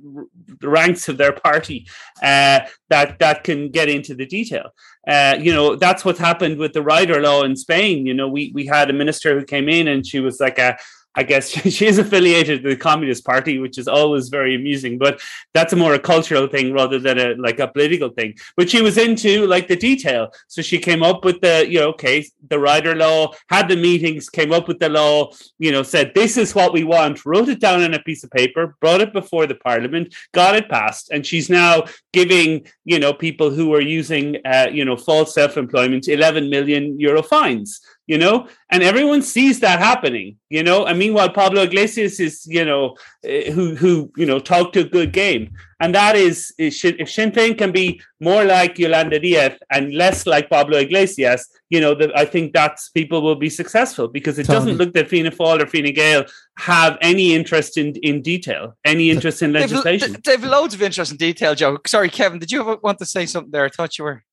[0.59, 1.87] the ranks of their party
[2.21, 2.59] uh,
[2.89, 4.69] that that can get into the detail.
[5.07, 8.27] Uh, you know that's what happened with the rider law in Spain you know?
[8.27, 10.77] We we had a minister who came in and she was like a
[11.19, 14.97] I guess she is affiliated with the Communist Party, which is always very amusing.
[14.97, 15.19] But
[15.53, 18.35] that's a more a cultural thing rather than a like a political thing.
[18.55, 21.89] But she was into like the detail, so she came up with the you know
[21.89, 26.13] okay the rider law, had the meetings, came up with the law, you know, said
[26.15, 29.11] this is what we want, wrote it down on a piece of paper, brought it
[29.11, 33.81] before the Parliament, got it passed, and she's now giving you know people who are
[33.99, 39.21] using uh, you know false self employment 11 million euro fines you know, and everyone
[39.21, 40.87] sees that happening, you know.
[40.87, 45.13] And meanwhile, Pablo Iglesias is, you know, uh, who who you know talked a good
[45.13, 49.93] game, and that is, is if Sinn Féin can be more like Yolanda Diaz and
[49.93, 54.39] less like Pablo Iglesias, you know, that I think that's people will be successful because
[54.39, 56.25] it doesn't look that Fianna Fáil or Fine Gael
[56.57, 60.13] have any interest in in detail, any interest in legislation.
[60.13, 61.77] They've, they've loads of interest in detail, Joe.
[61.85, 63.65] Sorry, Kevin, did you want to say something there?
[63.65, 64.23] I thought you were.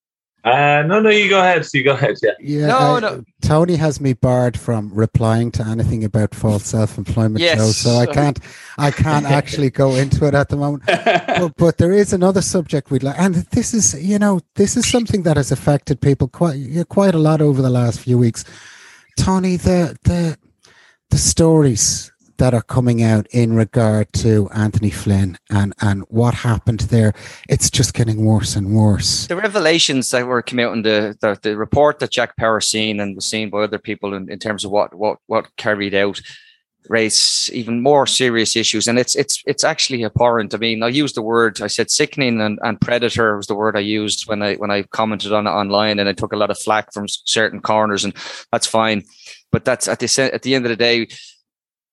[0.47, 1.65] Uh, no, no, you go ahead.
[1.65, 2.15] So You go ahead.
[2.21, 2.31] Yeah.
[2.39, 2.67] Yeah.
[2.67, 3.23] No, I, no.
[3.41, 7.57] Tony has me barred from replying to anything about false self-employment, yes.
[7.57, 8.39] Joe, so I can't,
[8.77, 10.83] I can't actually go into it at the moment.
[10.87, 14.89] but, but, there is another subject we'd like, and this is, you know, this is
[14.89, 18.45] something that has affected people quite, quite a lot over the last few weeks.
[19.17, 20.37] Tony, the the
[21.09, 26.81] the stories that are coming out in regard to Anthony Flynn and, and what happened
[26.81, 27.13] there.
[27.49, 29.27] It's just getting worse and worse.
[29.27, 32.99] The revelations that were coming out in the, the, the report that Jack Power seen
[32.99, 36.21] and was seen by other people in, in terms of what, what, what carried out
[36.89, 41.15] raise even more serious issues and it's it's it's actually abhorrent i mean i used
[41.15, 44.55] the word i said sickening and, and predator was the word i used when i
[44.55, 47.61] when i commented on it online and i took a lot of flack from certain
[47.61, 48.13] corners and
[48.51, 49.03] that's fine
[49.51, 51.07] but that's at the at the end of the day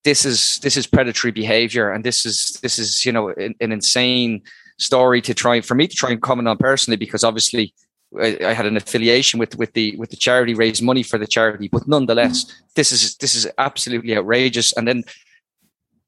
[0.05, 3.71] this is this is predatory behavior and this is this is you know an, an
[3.73, 4.41] insane
[4.77, 7.73] story to try for me to try and comment on personally because obviously
[8.21, 11.27] I, I, had an affiliation with with the with the charity raise money for the
[11.27, 12.65] charity but nonetheless mm-hmm.
[12.75, 15.03] this is this is absolutely outrageous and then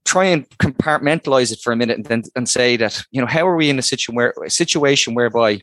[0.06, 3.48] try and compartmentalize it for a minute and then and say that you know how
[3.48, 5.60] are we in a situation where a situation whereby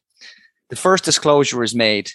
[0.70, 2.10] the first disclosure is made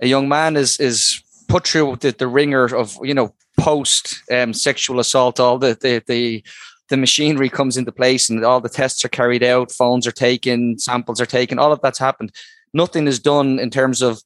[0.00, 4.52] a young man is is put through the, the ringer of you know post um,
[4.52, 6.44] sexual assault, all the the the
[6.88, 10.78] the machinery comes into place and all the tests are carried out, phones are taken,
[10.78, 12.32] samples are taken, all of that's happened.
[12.74, 14.20] Nothing is done in terms of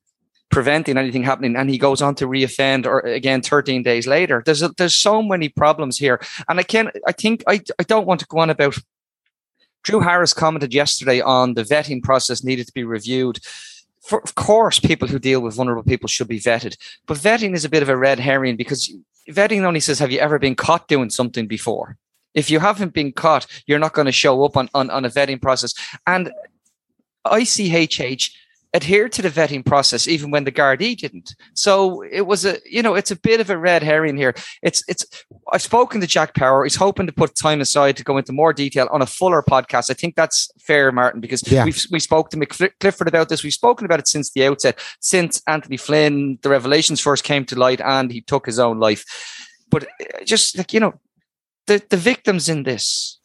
[0.50, 4.62] preventing anything happening and he goes on to reoffend or again 13 days later there's
[4.62, 8.20] a, there's so many problems here and i can i think I, I don't want
[8.20, 8.78] to go on about
[9.82, 13.40] drew harris commented yesterday on the vetting process needed to be reviewed
[14.00, 17.64] for, of course people who deal with vulnerable people should be vetted but vetting is
[17.64, 18.88] a bit of a red herring because
[19.30, 21.96] vetting only says have you ever been caught doing something before?
[22.34, 25.10] If you haven't been caught you're not going to show up on, on, on a
[25.10, 25.74] vetting process.
[26.06, 26.32] And
[27.26, 28.30] ICHH
[28.76, 31.34] adhered to the vetting process even when the Gardaí didn't.
[31.54, 34.34] So it was a, you know, it's a bit of a red herring here.
[34.62, 35.06] It's, it's,
[35.50, 36.62] I've spoken to Jack Power.
[36.62, 39.90] He's hoping to put time aside to go into more detail on a fuller podcast.
[39.90, 41.64] I think that's fair, Martin, because yeah.
[41.64, 43.42] we've, we spoke to Mick Clifford about this.
[43.42, 47.58] We've spoken about it since the outset, since Anthony Flynn, the revelations first came to
[47.58, 49.04] light and he took his own life.
[49.70, 50.94] But uh, just like, you know,
[51.66, 53.18] the, the victims in this,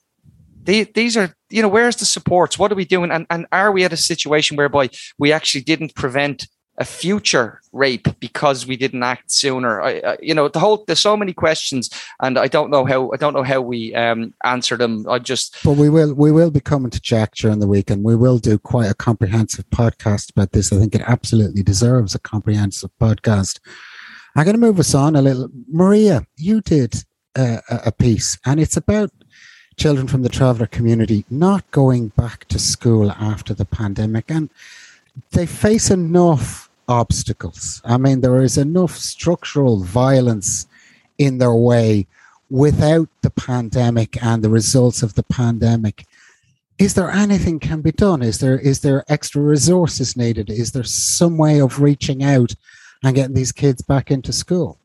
[0.63, 2.58] these are, you know, where's the supports?
[2.58, 3.12] What are we doing?
[3.12, 6.47] And, and are we at a situation whereby we actually didn't prevent
[6.78, 9.82] a future rape because we didn't act sooner?
[9.82, 11.89] I, I, you know, the whole there's so many questions,
[12.21, 15.08] and I don't know how I don't know how we um, answer them.
[15.10, 18.04] I just but we will we will be coming to Jack during the week, and
[18.04, 20.71] we will do quite a comprehensive podcast about this.
[20.71, 23.60] I think it absolutely deserves a comprehensive podcast.
[24.36, 25.50] I'm going to move us on a little.
[25.69, 27.04] Maria, you did
[27.36, 29.12] uh, a piece, and it's about
[29.77, 34.29] children from the traveller community not going back to school after the pandemic.
[34.29, 34.49] And
[35.31, 37.81] they face enough obstacles.
[37.86, 40.67] I mean, there is enough structural violence
[41.17, 42.07] in their way
[42.49, 46.05] without the pandemic and the results of the pandemic.
[46.77, 48.21] Is there anything can be done?
[48.21, 50.49] Is there is there extra resources needed?
[50.49, 52.55] Is there some way of reaching out
[53.03, 54.81] and getting these kids back into school?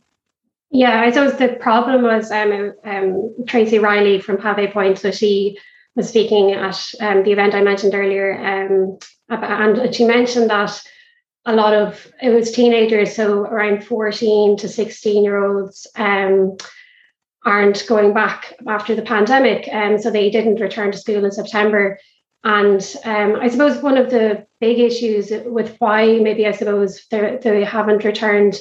[0.70, 4.98] Yeah, I suppose the problem was um, um, Tracy Riley from Pavee Point.
[4.98, 5.58] So she
[5.94, 8.98] was speaking at um, the event I mentioned earlier, um,
[9.28, 10.82] and she mentioned that
[11.46, 16.56] a lot of it was teenagers, so around 14 to 16 year olds um,
[17.44, 19.68] aren't going back after the pandemic.
[19.72, 21.98] Um, so they didn't return to school in September.
[22.42, 27.64] And um, I suppose one of the big issues with why maybe I suppose they
[27.64, 28.56] haven't returned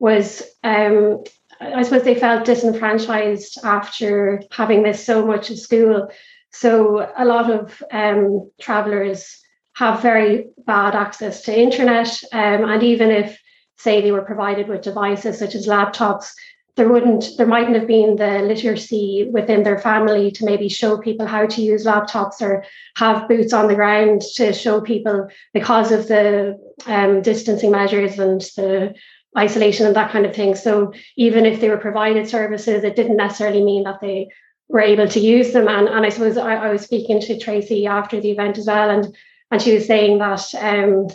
[0.00, 1.22] was um,
[1.60, 6.10] I suppose they felt disenfranchised after having missed so much of school.
[6.52, 9.40] So a lot of um, travellers
[9.76, 13.40] have very bad access to internet, um, and even if,
[13.76, 16.30] say, they were provided with devices such as laptops,
[16.76, 21.26] there wouldn't, there mightn't have been the literacy within their family to maybe show people
[21.26, 22.64] how to use laptops or
[22.96, 28.40] have boots on the ground to show people because of the um, distancing measures and
[28.56, 28.94] the
[29.36, 30.54] isolation and that kind of thing.
[30.54, 34.28] So even if they were provided services, it didn't necessarily mean that they
[34.68, 35.68] were able to use them.
[35.68, 38.90] And, and I suppose I, I was speaking to Tracy after the event as well,
[38.90, 39.14] and
[39.50, 41.08] and she was saying that um,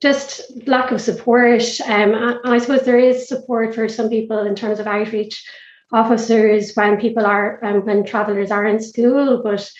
[0.00, 1.62] just lack of support.
[1.86, 5.44] Um, and I suppose there is support for some people in terms of outreach
[5.92, 9.70] officers when people are um, when travellers are in school, but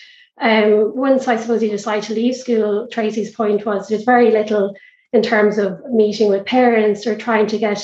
[0.41, 4.75] um, once I suppose you decide to leave school, Tracy's point was there's very little
[5.15, 7.81] in terms of meeting with parents or trying to get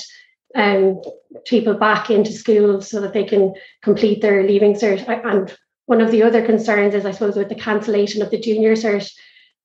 [0.54, 1.02] um,
[1.46, 5.08] people back into school so that they can complete their leaving cert.
[5.26, 8.74] And one of the other concerns is, I suppose, with the cancellation of the junior
[8.74, 9.10] cert,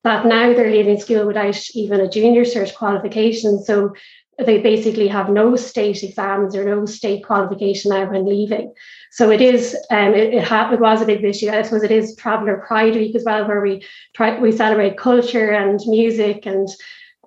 [0.04, 3.62] that now they're leaving school without even a junior cert qualification.
[3.64, 3.94] So
[4.38, 8.72] they basically have no state exams or no state qualification now when leaving.
[9.10, 11.48] So it is, um, it, it, ha- it was a big issue.
[11.48, 15.50] I suppose it is Traveller Pride Week as well, where we try we celebrate culture
[15.50, 16.68] and music and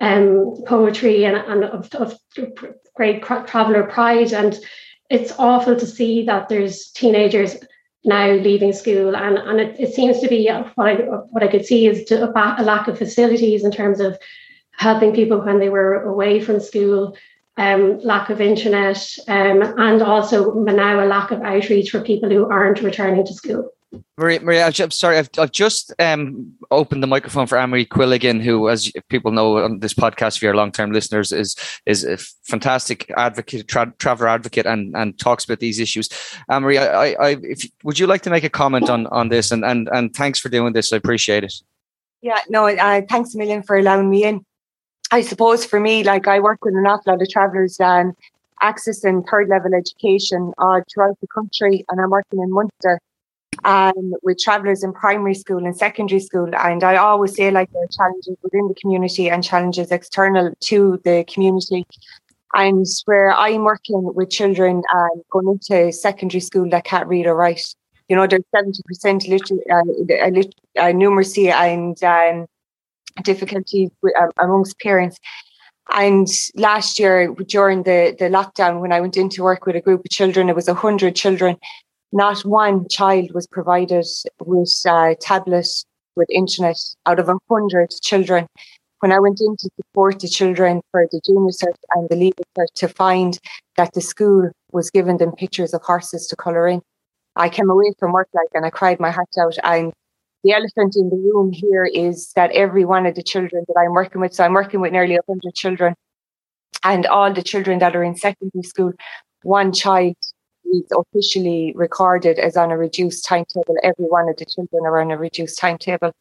[0.02, 2.18] um, poetry and, and of, of
[2.96, 4.34] great traveller pride.
[4.34, 4.58] And
[5.10, 7.58] it's awful to see that there's teenagers
[8.06, 11.66] now leaving school, and and it, it seems to be what I what I could
[11.66, 14.18] see is a, a lack of facilities in terms of
[14.72, 17.18] helping people when they were away from school.
[17.58, 22.50] Um, lack of internet, um, and also now a lack of outreach for people who
[22.50, 23.70] aren't returning to school.
[24.18, 28.70] Maria, Maria, I'm sorry, I've, I've just um, opened the microphone for Anne-Marie Quilligan, who,
[28.70, 31.56] as people know on this podcast, if you're long-term listeners, is
[31.88, 36.08] is a fantastic advocate, tra- traveler advocate, and and talks about these issues.
[36.50, 39.52] Anne-Marie, I, I, if, would you like to make a comment on on this?
[39.52, 40.94] And and and thanks for doing this.
[40.94, 41.54] I appreciate it.
[42.22, 44.46] Yeah, no, uh, thanks a million for allowing me in.
[45.12, 48.14] I suppose for me, like I work with an awful lot of travellers and
[48.62, 53.00] accessing third level education uh, throughout the country, and I'm working in Munster
[53.64, 56.50] um, with travellers in primary school and secondary school.
[56.56, 61.00] And I always say like there are challenges within the community and challenges external to
[61.04, 61.86] the community.
[62.54, 67.36] and where I'm working with children and going into secondary school that can't read or
[67.36, 67.76] write.
[68.08, 72.48] You know, there's 70% liter- uh, lit- uh, numeracy and um,
[73.24, 75.20] difficulties with, um, amongst parents.
[75.92, 80.02] And last year, during the, the lockdown, when I went into work with a group
[80.02, 81.58] of children, it was 100 children.
[82.12, 84.06] Not one child was provided
[84.40, 85.68] with uh, a tablet,
[86.16, 88.48] with internet out of 100 children
[89.00, 92.46] when I went in to support the children for the junior cert and the leaving
[92.58, 93.40] cert to find
[93.78, 96.82] that the school was giving them pictures of horses to colour in,
[97.36, 99.56] I came away from work like and I cried my heart out.
[99.64, 99.94] And
[100.44, 103.94] the elephant in the room here is that every one of the children that I'm
[103.94, 105.96] working with, so I'm working with nearly 100 children,
[106.84, 108.92] and all the children that are in secondary school,
[109.44, 110.16] one child
[110.74, 113.76] is officially recorded as on a reduced timetable.
[113.84, 116.14] Every one of the children are on a reduced timetable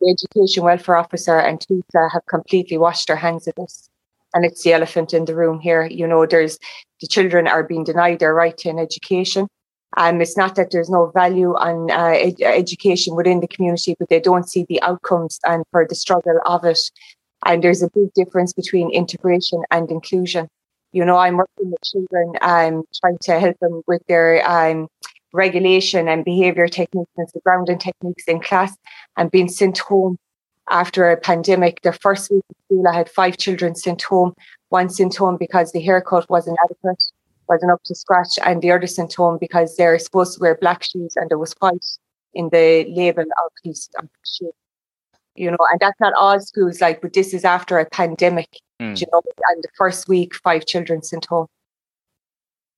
[0.00, 3.88] the education welfare officer and Tusla have completely washed their hands of this.
[4.34, 5.86] And it's the elephant in the room here.
[5.86, 6.58] You know, there's
[7.00, 9.48] the children are being denied their right to an education.
[9.96, 14.10] Um, it's not that there's no value on uh, ed- education within the community, but
[14.10, 16.78] they don't see the outcomes and for the struggle of it.
[17.46, 20.48] And there's a big difference between integration and inclusion.
[20.92, 24.88] You know, I'm working with children, um, trying to help them with their um,
[25.32, 28.74] regulation and behavior techniques and grounding techniques in class
[29.16, 30.18] and being sent home
[30.70, 31.82] after a pandemic.
[31.82, 34.34] The first week of school, I had five children sent home.
[34.70, 37.02] One sent home because the haircut wasn't adequate,
[37.48, 40.82] wasn't up to scratch, and the other sent home because they're supposed to wear black
[40.82, 41.86] shoes and there was white
[42.34, 43.88] in the label of his
[44.24, 44.52] shoe.
[45.38, 48.48] You know, and that's not all schools like, but this is after a pandemic.
[48.80, 49.00] Mm.
[49.00, 51.48] You know, and the first week, five children sent home.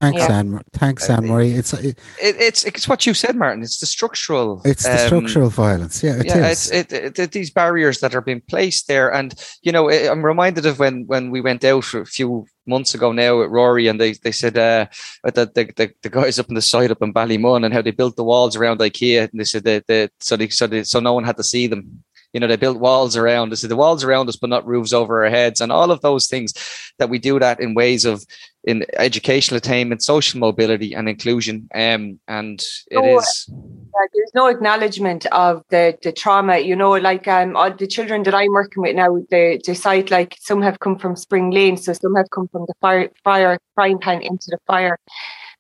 [0.01, 0.39] Thanks, yeah.
[0.39, 0.63] Anne.
[0.73, 1.53] Thanks, Anne Marie.
[1.53, 3.63] It's it, it's it's what you said, Martin.
[3.63, 4.63] It's the structural.
[4.65, 6.03] It's the um, structural violence.
[6.03, 6.49] Yeah, it yeah.
[6.49, 6.71] Is.
[6.71, 10.65] It's it, it, these barriers that are being placed there, and you know, I'm reminded
[10.65, 14.15] of when when we went out a few months ago now at Rory, and they
[14.15, 14.87] they said uh,
[15.23, 17.91] that the, the, the guys up on the side up in Ballymun and how they
[17.91, 21.01] built the walls around IKEA, and they said that the so they so they, so
[21.01, 22.03] no one had to see them
[22.33, 25.25] you know, they built walls around us, the walls around us, but not roofs over
[25.25, 26.55] our heads, and all of those things
[26.99, 28.25] that we do that in ways of
[28.65, 31.69] in educational attainment, social mobility, and inclusion.
[31.75, 32.61] Um, and
[32.91, 33.51] it oh, is.
[34.15, 36.59] there's no acknowledgement of the the trauma.
[36.59, 40.37] You know, like um, all the children that I'm working with now, they decide like
[40.41, 43.99] some have come from Spring Lane, so some have come from the fire fire frying
[43.99, 44.99] pan into the fire.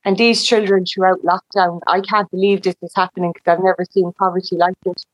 [0.04, 4.12] And these children throughout lockdown, I can't believe this is happening because I've never seen
[4.18, 5.04] poverty like this.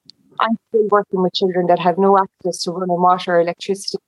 [0.40, 3.98] I'm still working with children that have no access to running water or electricity.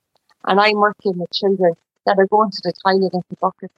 [0.47, 1.75] And I'm working with children
[2.07, 3.71] that are going to the toilet in the bucket.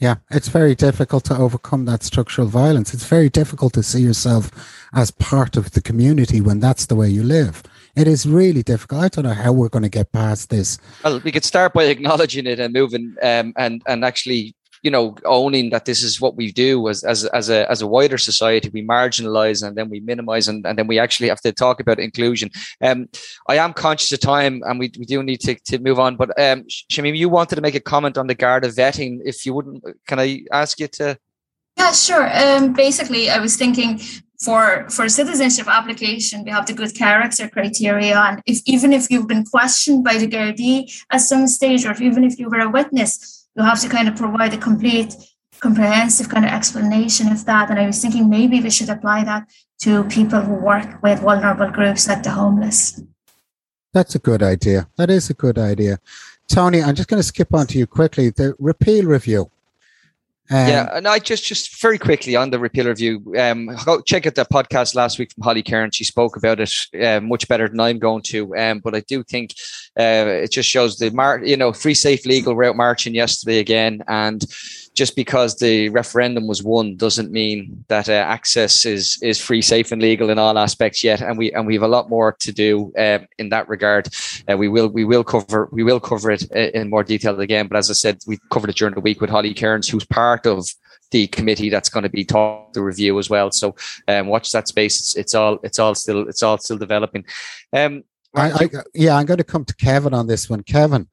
[0.00, 2.92] Yeah, it's very difficult to overcome that structural violence.
[2.92, 4.50] It's very difficult to see yourself
[4.92, 7.62] as part of the community when that's the way you live.
[7.94, 9.04] It is really difficult.
[9.04, 10.78] I don't know how we're going to get past this.
[11.04, 14.54] Well, we could start by acknowledging it and moving um, and and actually
[14.84, 17.86] you know owning that this is what we do as as as a as a
[17.86, 21.52] wider society we marginalize and then we minimize and, and then we actually have to
[21.52, 22.50] talk about inclusion.
[22.82, 23.08] Um
[23.48, 26.28] i am conscious of time and we, we do need to, to move on but
[26.38, 29.82] um shamim you wanted to make a comment on the Garda vetting if you wouldn't
[30.06, 31.18] can i ask you to?
[31.78, 32.26] Yeah sure.
[32.42, 34.00] Um basically i was thinking
[34.44, 39.28] for for citizenship application we have the good character criteria and if even if you've
[39.28, 40.76] been questioned by the Gardaí
[41.10, 44.08] at some stage or if, even if you were a witness you have to kind
[44.08, 45.14] of provide a complete,
[45.60, 47.70] comprehensive kind of explanation of that.
[47.70, 49.48] And I was thinking maybe we should apply that
[49.82, 53.00] to people who work with vulnerable groups like the homeless.
[53.92, 54.88] That's a good idea.
[54.96, 56.00] That is a good idea.
[56.48, 58.30] Tony, I'm just going to skip on to you quickly.
[58.30, 59.50] The repeal review.
[60.50, 63.34] Um, yeah, and I just just very quickly on the repeal review.
[63.38, 65.96] Um, go check out the podcast last week from Holly Cairns.
[65.96, 66.70] She spoke about it
[67.02, 68.54] uh, much better than I'm going to.
[68.54, 69.54] Um, but I do think
[69.98, 74.02] uh, it just shows the mar- you know free, safe, legal route marching yesterday again,
[74.06, 74.44] and
[74.94, 79.92] just because the referendum was won doesn't mean that uh, access is is free, safe,
[79.92, 81.20] and legal in all aspects yet.
[81.20, 84.08] And we and we have a lot more to do uh, in that regard.
[84.50, 87.66] Uh, we will we will cover we will cover it uh, in more detail again.
[87.66, 90.46] But as I said, we covered it during the week with Holly Cairns, who's part
[90.46, 90.66] of
[91.10, 93.50] the committee that's going to be taught the review as well.
[93.50, 93.74] So
[94.08, 94.98] um, watch that space.
[94.98, 97.24] It's, it's all it's all still it's all still developing.
[97.72, 98.04] Um,
[98.36, 100.64] I, I, yeah, I'm going to come to Kevin on this one.
[100.64, 101.06] Kevin,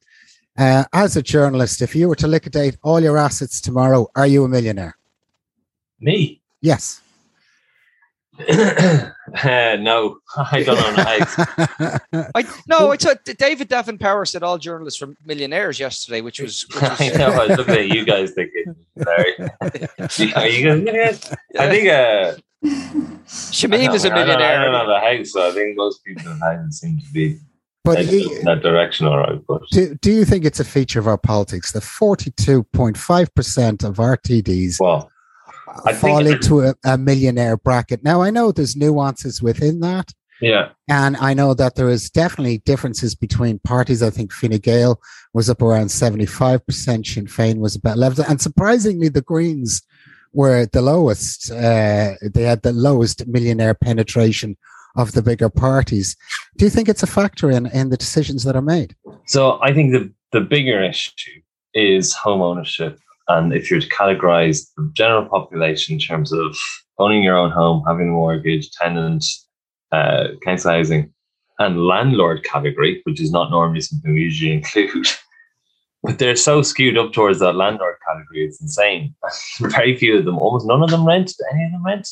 [0.57, 4.43] uh, as a journalist, if you were to liquidate all your assets tomorrow, are you
[4.43, 4.97] a millionaire?
[5.99, 6.41] Me?
[6.61, 7.01] Yes.
[8.39, 9.11] uh,
[9.79, 12.29] no, I don't know.
[12.35, 16.65] I, no, it's thought David Davin Power said all journalists are millionaires yesterday, which was.
[16.67, 17.01] Which was...
[17.01, 17.29] I know.
[17.29, 19.35] I was looking at you guys thinking, sorry.
[20.35, 22.35] are you guys I think uh,
[23.25, 24.59] Shamim is a millionaire.
[24.59, 26.99] I don't, I don't have a house, so I think most people in Ireland seem
[26.99, 27.39] to be
[27.83, 29.39] But he, in that direction, all right.
[29.47, 34.79] But do, do you think it's a feature of our politics that 42.5% of RTDs
[34.79, 35.09] well,
[35.83, 38.03] I fall into a, a millionaire bracket?
[38.03, 40.13] Now, I know there's nuances within that.
[40.41, 40.69] Yeah.
[40.89, 44.03] And I know that there is definitely differences between parties.
[44.03, 44.99] I think Fine Gael
[45.33, 49.83] was up around 75%, Sinn Féin was about 11 And surprisingly, the Greens
[50.33, 51.51] were the lowest.
[51.51, 54.57] Uh, they had the lowest millionaire penetration
[54.95, 56.17] of the bigger parties.
[56.57, 58.95] Do you think it's a factor in, in the decisions that are made?
[59.25, 61.41] So I think the, the bigger issue
[61.73, 62.99] is home ownership.
[63.27, 66.57] And if you're to categorize the general population in terms of
[66.97, 69.23] owning your own home, having a mortgage, tenant,
[69.91, 71.13] uh, council housing,
[71.59, 75.07] and landlord category, which is not normally something we usually include,
[76.03, 79.15] but they're so skewed up towards that landlord category, it's insane.
[79.59, 81.33] Very few of them, almost none of them rent.
[81.53, 82.07] Any of them rent?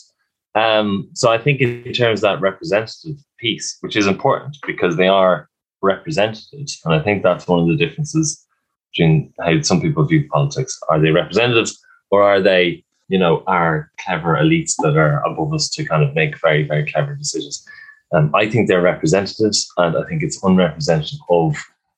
[0.55, 5.07] Um, so I think in terms of that representative piece, which is important because they
[5.07, 5.47] are
[5.81, 8.45] represented, and I think that's one of the differences
[8.91, 10.77] between how some people view politics.
[10.89, 11.79] Are they representatives
[12.11, 16.15] or are they, you know, are clever elites that are above us to kind of
[16.15, 17.65] make very, very clever decisions?
[18.11, 21.55] Um, I think they're representatives, and I think it's unrepresentative of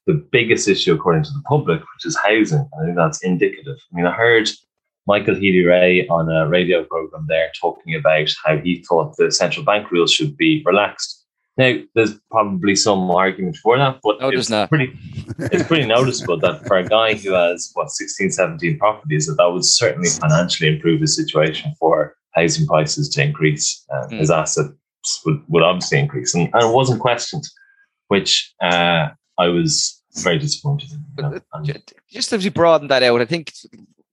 [0.08, 2.68] the biggest issue according to the public, which is housing.
[2.80, 3.78] I think that's indicative.
[3.92, 4.50] I mean, I heard
[5.08, 9.92] Michael Healy-Rae on a radio program there talking about how he thought the central bank
[9.92, 11.22] rules should be relaxed.
[11.58, 14.70] Now, there's probably some argument for that, but no, it's not.
[14.70, 14.98] pretty
[15.38, 19.52] it's pretty noticeable that for a guy who has what 16, 17 properties, that that
[19.52, 23.86] would certainly financially improve his situation for housing prices to increase.
[23.92, 24.20] Um, mm.
[24.20, 24.72] His assets
[25.26, 27.44] would, would obviously increase, and, and it wasn't questioned,
[28.08, 31.04] which uh, I was very disappointed in.
[31.18, 31.24] You
[31.64, 31.80] know?
[32.10, 33.52] Just as you broaden that out, I think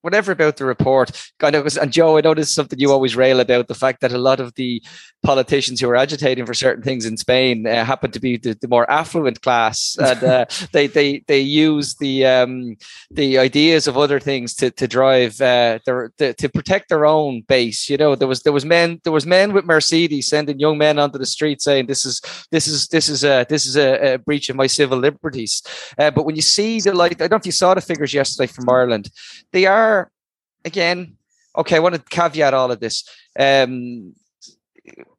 [0.03, 2.91] whatever about the report kind of was and joe i know this is something you
[2.91, 4.83] always rail about the fact that a lot of the
[5.23, 8.69] politicians who are agitating for certain things in spain uh, happen to be the, the,
[8.69, 12.77] more affluent class and uh, they they they use the um,
[13.11, 17.43] the ideas of other things to to drive uh, their the, to protect their own
[17.43, 18.15] base you know?
[18.15, 21.27] There was there was men there was men with mercedes sending young men onto the
[21.27, 22.21] street saying this is
[22.51, 25.63] this is this is a this is a, a breach of my civil liberties.
[25.99, 28.13] Uh, but when you see the like i don't know if you saw the figures
[28.13, 29.11] yesterday from ireland
[29.53, 29.88] they are
[30.69, 31.17] again,
[31.57, 33.05] okay, I want to caveat all of this.
[33.39, 34.15] Um,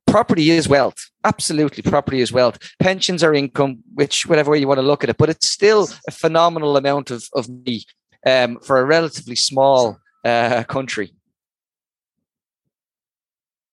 [0.07, 1.09] property is wealth.
[1.23, 2.57] Absolutely, property is wealth.
[2.79, 5.89] Pensions are income, which whatever way you want to look at it, but it's still
[6.07, 7.83] a phenomenal amount of of money
[8.25, 11.13] um, for a relatively small uh, country.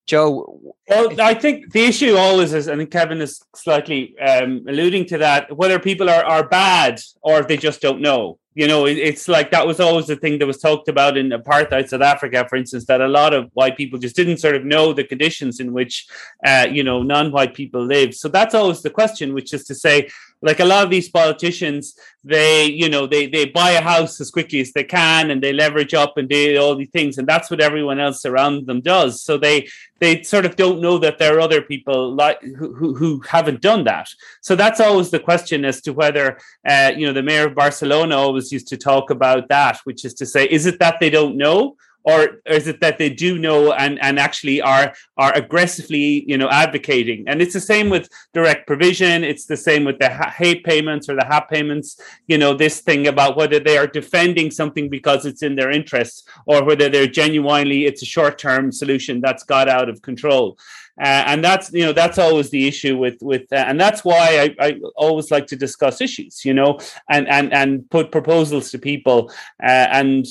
[0.07, 0.73] Joe.
[0.87, 5.55] Well, I think the issue always is, and Kevin is slightly um, alluding to that,
[5.57, 9.51] whether people are, are bad or they just don't know you know, it, it's like
[9.51, 12.85] that was always the thing that was talked about in apartheid South Africa, for instance,
[12.87, 16.07] that a lot of white people just didn't sort of know the conditions in which,
[16.43, 18.15] uh, you know, non-white people live.
[18.15, 20.09] So that's always the question, which is to say,
[20.41, 21.93] like a lot of these politicians,
[22.23, 25.53] they, you know, they they buy a house as quickly as they can, and they
[25.53, 29.21] leverage up and do all these things, and that's what everyone else around them does.
[29.21, 29.67] So they
[29.99, 33.83] they sort of don't know that there are other people like who, who, haven't done
[33.85, 34.09] that.
[34.41, 36.37] So that's always the question as to whether,
[36.67, 40.13] uh, you know, the mayor of Barcelona always used to talk about that, which is
[40.15, 41.75] to say, is it that they don't know?
[42.07, 46.49] Or is it that they do know and, and actually are are aggressively you know
[46.49, 47.25] advocating?
[47.27, 49.25] And it's the same with direct provision.
[49.25, 53.07] It's the same with the HAPE payments or the HAP payments you know this thing
[53.07, 57.85] about whether they are defending something because it's in their interests or whether they're genuinely
[57.85, 60.57] it's a short-term solution that's got out of control.
[60.99, 64.55] Uh, and that's you know that's always the issue with with uh, and that's why
[64.59, 68.79] I, I always like to discuss issues you know and and and put proposals to
[68.79, 69.29] people.
[69.61, 70.25] Uh, and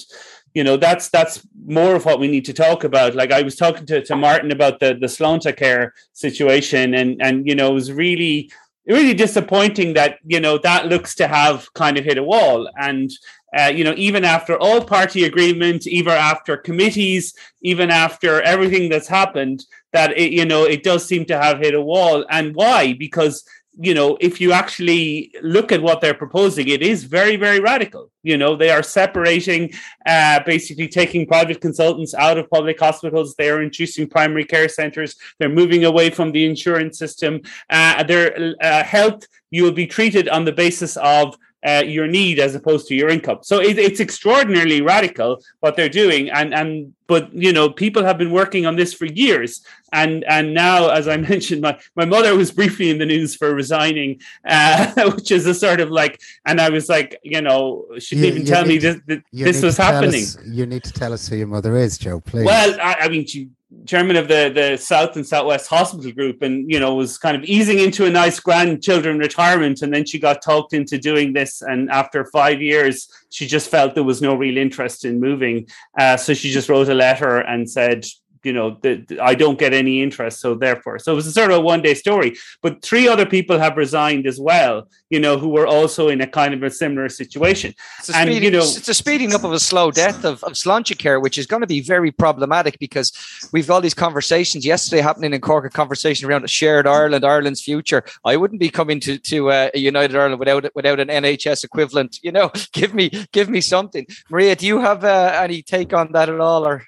[0.57, 3.15] you know that's that's more of what we need to talk about.
[3.15, 7.55] Like i was talking to, to martin about the the Sláintecare situation and and you
[7.55, 8.51] know it was really
[8.87, 12.71] really disappointing that you know that looks to have kind of hit a wall.
[12.89, 13.11] And
[13.59, 19.09] uh, you know even after all party agreement even after committees even after everything that's
[19.09, 19.59] happened
[19.93, 22.25] that it you know it does seem to have hit a wall.
[22.31, 22.95] And why?
[22.95, 23.45] Because
[23.79, 28.11] you know, if you actually look at what they're proposing, it is very, very radical.
[28.22, 29.72] You know, they are separating,
[30.07, 33.35] uh, basically taking private consultants out of public hospitals.
[33.35, 35.16] They are introducing primary care centers.
[35.39, 37.43] They're moving away from the insurance system.
[37.68, 41.37] Uh, their uh, health, you will be treated on the basis of
[41.67, 43.39] uh, your need as opposed to your income.
[43.43, 48.19] So it, it's extraordinarily radical what they're doing, and and but you know people have
[48.19, 49.62] been working on this for years,
[49.93, 53.53] and and now, as I mentioned, my my mother was briefly in the news for
[53.53, 58.14] resigning, uh, which is a sort of like, and I was like, you know, she
[58.14, 59.01] didn't even tell me this
[59.33, 60.23] this was happening.
[60.23, 62.45] Us, you need to tell us who your mother is, Joe, please.
[62.45, 63.49] Well, I, I mean, she
[63.85, 67.45] chairman of the the South and Southwest Hospital Group, and you know was kind of
[67.45, 71.91] easing into a nice grandchildren retirement, and then she got talked into doing this, and
[71.91, 75.67] after five years, she just felt there was no real interest in moving,
[75.99, 78.07] uh, so she just wrote a letter and said,
[78.47, 80.38] you know, the, the, I don't get any interest.
[80.40, 82.36] So therefore, so it was a sort of a one day story.
[82.62, 86.28] But three other people have resigned as well, you know, who were also in a
[86.28, 87.74] kind of a similar situation.
[87.99, 90.44] It's a, and, speeding, you know, it's a speeding up of a slow death of,
[90.44, 93.12] of Sláintecare, which is going to be very problematic because
[93.53, 97.62] we've all these conversations yesterday happening in Cork, a conversation around a shared Ireland, Ireland's
[97.62, 98.05] future.
[98.24, 102.20] I wouldn't be coming to, to uh, a United Ireland without without an NHS equivalent.
[102.22, 104.07] You know, give me give me something.
[104.30, 106.84] Maria, do you have uh, any take on that at all, or?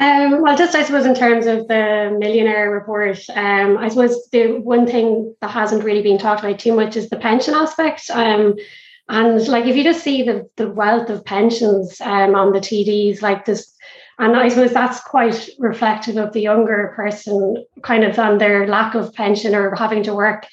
[0.00, 4.58] Um, well, just I suppose in terms of the millionaire report, um, I suppose the
[4.60, 8.08] one thing that hasn't really been talked about too much is the pension aspect.
[8.10, 8.54] Um,
[9.08, 13.22] and like if you just see the the wealth of pensions um, on the TDs,
[13.22, 13.74] like this,
[14.20, 18.94] and I suppose that's quite reflective of the younger person, kind of on their lack
[18.94, 20.46] of pension or having to work.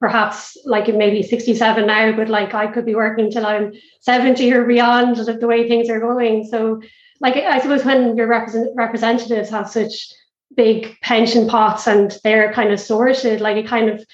[0.00, 4.64] Perhaps like maybe 67 now, but like I could be working till I'm 70 or
[4.64, 6.46] beyond the way things are going.
[6.46, 6.80] So
[7.20, 10.12] like I suppose when your represent, representatives have such
[10.56, 14.04] big pension pots and they're kind of sorted, like it kind of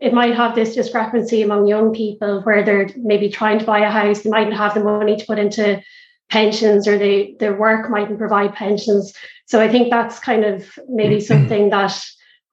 [0.00, 3.90] it might have this discrepancy among young people where they're maybe trying to buy a
[3.90, 5.80] house, they mightn't have the money to put into
[6.28, 9.12] pensions or they their work mightn't provide pensions.
[9.46, 11.96] So I think that's kind of maybe something that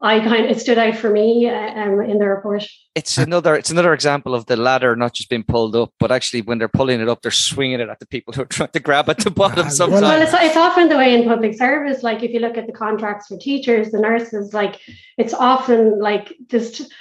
[0.01, 2.65] I kind of, it stood out for me uh, um, in the report.
[2.95, 6.41] It's another it's another example of the ladder not just being pulled up, but actually
[6.41, 8.79] when they're pulling it up, they're swinging it at the people who are trying to
[8.79, 9.69] grab at the bottom.
[9.69, 10.01] Sometimes.
[10.01, 12.01] Well, it's, it's often the way in public service.
[12.01, 14.79] Like if you look at the contracts for teachers, the nurses, like
[15.17, 16.93] it's often like just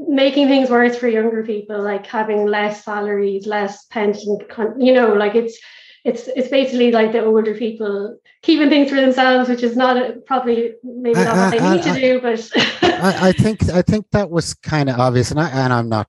[0.00, 4.38] making things worse for younger people, like having less salaries, less pension.
[4.78, 5.58] You know, like it's
[6.04, 10.12] it's it's basically like the older people keeping things for themselves, which is not a,
[10.26, 12.20] probably maybe not I, what they I, need I, to do.
[12.20, 12.50] But
[12.82, 16.06] I, think I think that was kind of obvious, and I and I'm not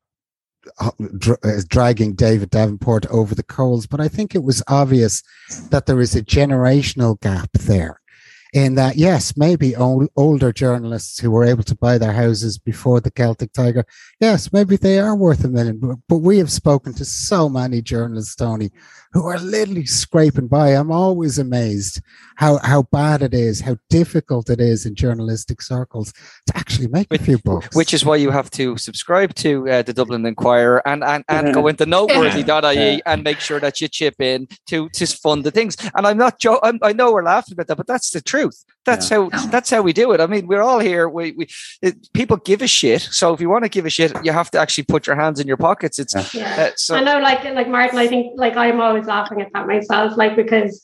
[0.80, 5.24] uh, uh, dragging David Davin Power over the coals, but I think it was obvious
[5.70, 8.02] that there is a generational gap there
[8.56, 13.02] in that, yes, maybe old, older journalists who were able to buy their houses before
[13.02, 13.86] the Celtic Tiger,
[14.22, 15.78] yes, maybe they are worth a million.
[15.78, 18.72] But, but we have spoken to so many journalists, Tony,
[19.12, 20.70] who are literally scraping by.
[20.70, 22.02] I'm always amazed
[22.38, 26.14] how, how bad it is, how difficult it is in journalistic circles
[26.48, 27.76] to actually make which, a few bucks.
[27.76, 31.54] Which is why you have to subscribe to uh, the Dublin Inquirer and, and, and
[31.54, 35.76] go into noteworthy.ie and make sure that you chip in to, to fund the things.
[35.94, 38.45] And I'm not, jo- I'm, I know we're laughing about that, but that's the truth
[38.46, 38.66] truth.
[38.86, 39.30] That's yeah.
[39.32, 40.22] how that's how we do it.
[40.22, 41.10] I mean, we're all here.
[41.10, 41.48] We, we
[41.82, 43.02] it, people give a shit.
[43.02, 45.40] So if you want to give a shit, you have to actually put your hands
[45.40, 45.98] in your pockets.
[45.98, 46.56] It's yeah.
[46.58, 47.98] uh, so I know, like like Martin.
[47.98, 50.82] I think like I'm always laughing at that myself, like because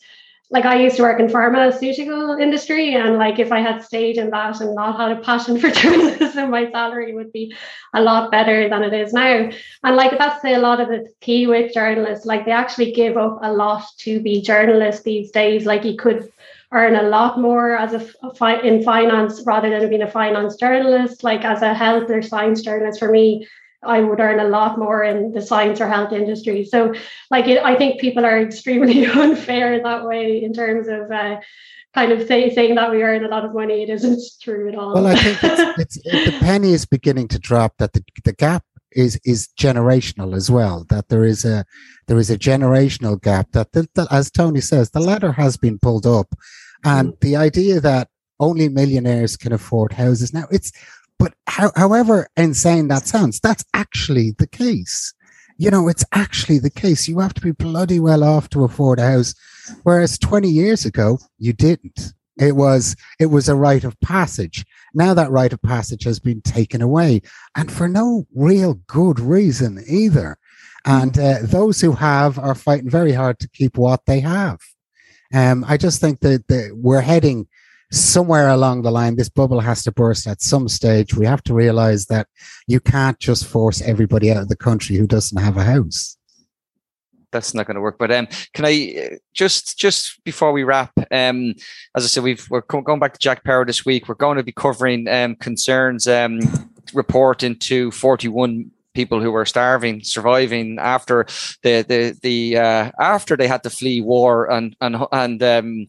[0.49, 4.31] like I used to work in pharmaceutical industry, and like if I had stayed in
[4.31, 7.55] that and not had a passion for journalism, my salary would be
[7.93, 9.49] a lot better than it is now.
[9.83, 12.25] And like that's a lot of the key with journalists.
[12.25, 15.67] Like they actually give up a lot to be journalists these days.
[15.67, 16.31] Like you could
[16.71, 17.99] earn a lot more as a,
[18.33, 21.23] fi- in finance rather than being a finance journalist.
[21.23, 23.47] Like as a health or science journalist, for me,
[23.83, 26.63] I would earn a lot more in the science or health industry.
[26.63, 26.93] So,
[27.29, 31.11] like, it, I think people are extremely unfair that way in terms of.
[31.11, 31.41] Uh,
[31.93, 34.75] kind of say, saying that we earn a lot of money, it isn't true at
[34.75, 34.93] all.
[34.93, 37.77] Well, I think it's, it's the penny is beginning to drop.
[37.79, 40.85] That the, the gap is is generational as well.
[40.89, 41.65] That there is a
[42.07, 43.51] there is a generational gap.
[43.51, 46.33] That, that, that as Tony says, the ladder has been pulled up,
[46.83, 47.19] and mm.
[47.19, 48.09] the idea that
[48.39, 50.71] only millionaires can afford houses now, it's,
[51.19, 55.13] but how, however insane that sounds, that's actually the case.
[55.57, 57.07] You know, it's actually the case.
[57.07, 59.35] You have to be bloody well off to afford a house.
[59.83, 62.13] Whereas 20 years ago, you didn't.
[62.39, 64.65] It was, it was a rite of passage.
[64.95, 67.21] Now that rite of passage has been taken away
[67.55, 70.37] and for no real good reason either.
[70.85, 74.59] And uh, those who have are fighting very hard to keep what they have.
[75.33, 77.47] Um, I just think that, that we're heading
[77.91, 79.15] somewhere along the line.
[79.15, 81.15] This bubble has to burst at some stage.
[81.15, 82.27] We have to realize that
[82.67, 86.17] you can't just force everybody out of the country who doesn't have a house.
[87.31, 87.97] That's not going to work.
[87.97, 90.91] But um, can I uh, just just before we wrap?
[91.11, 91.53] Um,
[91.95, 94.09] as I said, we've we're going back to Jack Power this week.
[94.09, 96.41] We're going to be covering um, concerns um,
[96.93, 101.25] report into forty one people who were starving, surviving after
[101.63, 105.87] the the the uh, after they had to flee war and and and um,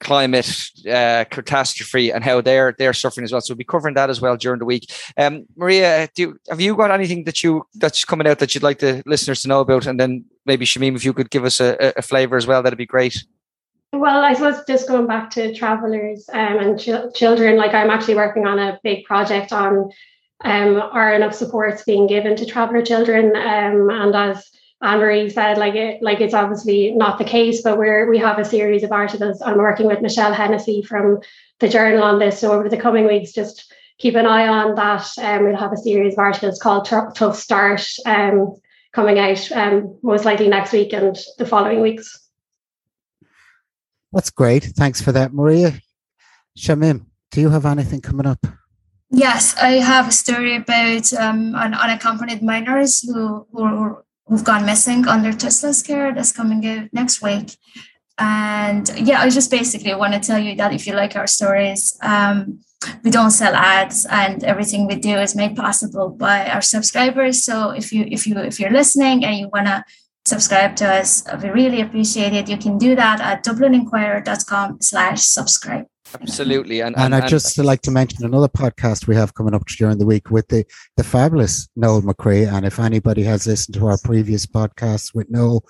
[0.00, 3.40] climate uh, catastrophe and how they're they're suffering as well.
[3.40, 4.90] So we'll be covering that as well during the week.
[5.16, 8.62] Um, Maria, do you, have you got anything that you that's coming out that you'd
[8.64, 9.86] like the listeners to know about?
[9.86, 12.78] And then maybe Shamim, if you could give us a, a flavour as well, that'd
[12.78, 13.24] be great.
[13.92, 18.16] Well, I suppose just going back to travelers um, and ch- children, like I'm actually
[18.16, 19.90] working on a big project on
[20.44, 23.34] um, are enough supports being given to traveler children.
[23.36, 24.50] Um, and as
[24.82, 28.38] Anne Marie said, like it, like it's obviously not the case, but we're we have
[28.38, 29.40] a series of articles.
[29.42, 31.20] I'm working with Michelle Hennessy from
[31.60, 32.40] the Journal on this.
[32.40, 35.08] So over the coming weeks, just keep an eye on that.
[35.18, 38.54] Um, we'll have a series of articles called Tough Start um,
[38.92, 42.28] coming out um, most likely next week and the following weeks.
[44.12, 44.64] That's great.
[44.64, 45.80] Thanks for that, Maria.
[46.56, 48.46] Shamim, do you have anything coming up?
[49.10, 55.06] Yes, I have a story about um, un- unaccompanied minors who, who who've gone missing
[55.06, 57.56] under Tusla's care that's coming out next week.
[58.18, 61.96] And yeah, I just basically want to tell you that if you like our stories,
[62.02, 62.60] um,
[63.04, 67.44] we don't sell ads, and everything we do is made possible by our subscribers.
[67.44, 69.84] So if you if you if you're listening and you want to
[70.24, 72.48] subscribe to us, we really appreciate it.
[72.48, 75.86] You can do that at dublininquirer.com slash subscribe.
[76.22, 76.80] Absolutely.
[76.80, 79.98] And, and, and I'd just like to mention another podcast we have coming up during
[79.98, 80.64] the week with the,
[80.96, 82.52] the fabulous Noel McGree.
[82.52, 85.64] And if anybody has listened to our previous podcasts with Noel,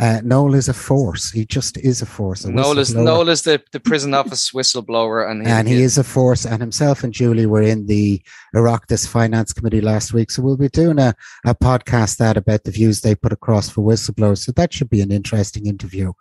[0.00, 1.30] uh, Noel is a force.
[1.30, 2.44] He just is a force.
[2.44, 5.98] A Noel is Noel is the, the prison office whistleblower, and he, and he is
[5.98, 6.46] a force.
[6.46, 8.22] And himself and Julie were in the
[8.54, 12.70] Oireachtas Finance Committee last week, so we'll be doing a, a podcast that about the
[12.70, 14.38] views they put across for whistleblowers.
[14.38, 16.12] So that should be an interesting interview.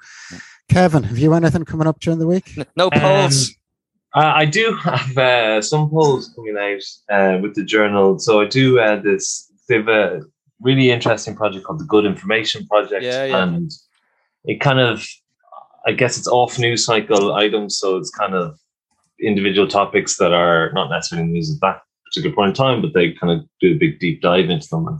[0.69, 2.57] Kevin, have you anything coming up during the week?
[2.75, 3.49] No polls.
[3.49, 3.55] Um,
[4.13, 8.19] uh, I do have uh, some polls coming out uh, with the journal.
[8.19, 9.49] So I do uh, this.
[9.69, 10.21] They have a
[10.59, 13.43] really interesting project called the Good Information Project, yeah, yeah.
[13.43, 13.71] and
[14.43, 15.07] it kind of,
[15.85, 17.77] I guess, it's off news cycle items.
[17.79, 18.59] So it's kind of
[19.21, 23.11] individual topics that are not necessarily news at that particular point in time, but they
[23.11, 24.87] kind of do a big deep dive into them.
[24.87, 24.99] And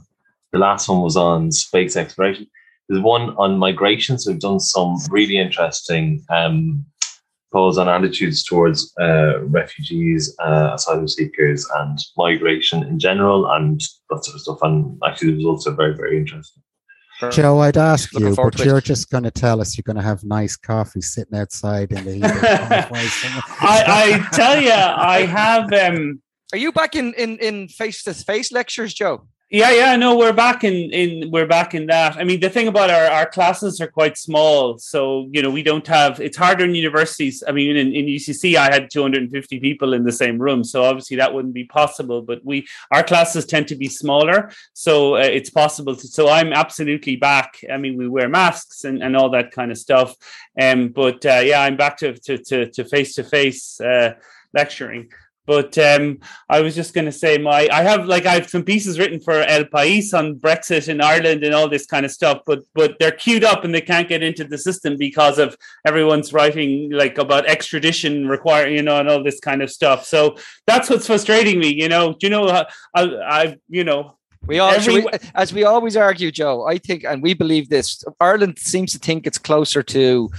[0.54, 2.48] the last one was on space exploration.
[2.88, 4.18] There's one on migration.
[4.18, 6.86] So we've done some really interesting um,
[7.52, 14.24] polls on attitudes towards uh, refugees, uh, asylum seekers, and migration in general, and that
[14.24, 14.60] sort of stuff.
[14.62, 16.64] And actually, the results are very, very interesting.
[17.30, 18.86] Joe, I'd ask Looking you, but you're it.
[18.86, 22.14] just going to tell us you're going to have nice coffee sitting outside in the
[22.14, 22.24] heat.
[22.26, 22.90] I,
[23.62, 25.72] I tell you, I have.
[25.72, 26.22] Um,
[26.52, 29.28] Are you back in in in face to face lectures, Joe?
[29.54, 32.16] Yeah, yeah, no, we're back in in we're back in that.
[32.16, 35.62] I mean, the thing about our, our classes are quite small, so you know we
[35.62, 36.22] don't have.
[36.22, 37.44] It's harder in universities.
[37.46, 41.18] I mean, in, in UCC, I had 250 people in the same room, so obviously
[41.18, 42.22] that wouldn't be possible.
[42.22, 45.98] But we our classes tend to be smaller, so uh, it's possible.
[45.98, 47.60] To, so I'm absolutely back.
[47.70, 50.16] I mean, we wear masks and, and all that kind of stuff.
[50.62, 53.82] Um, but uh, yeah, I'm back to to to face to face
[54.54, 55.10] lecturing.
[55.48, 56.20] But um,
[56.50, 59.20] I was just going to say, my I have like I have some pieces written
[59.20, 62.98] for El País on Brexit in Ireland and all this kind of stuff, but but
[63.00, 67.18] they're queued up and they can't get into the system because of everyone's writing like
[67.18, 70.06] about extradition require you know and all this kind of stuff.
[70.06, 70.38] So
[70.68, 71.74] that's what's frustrating me.
[71.74, 72.66] You know, do you know I,
[72.96, 74.18] I you know
[74.48, 76.66] we all, we, as we always argue, Joe.
[76.66, 78.04] I think, and we believe this.
[78.20, 80.32] Ireland seems to think it's closer to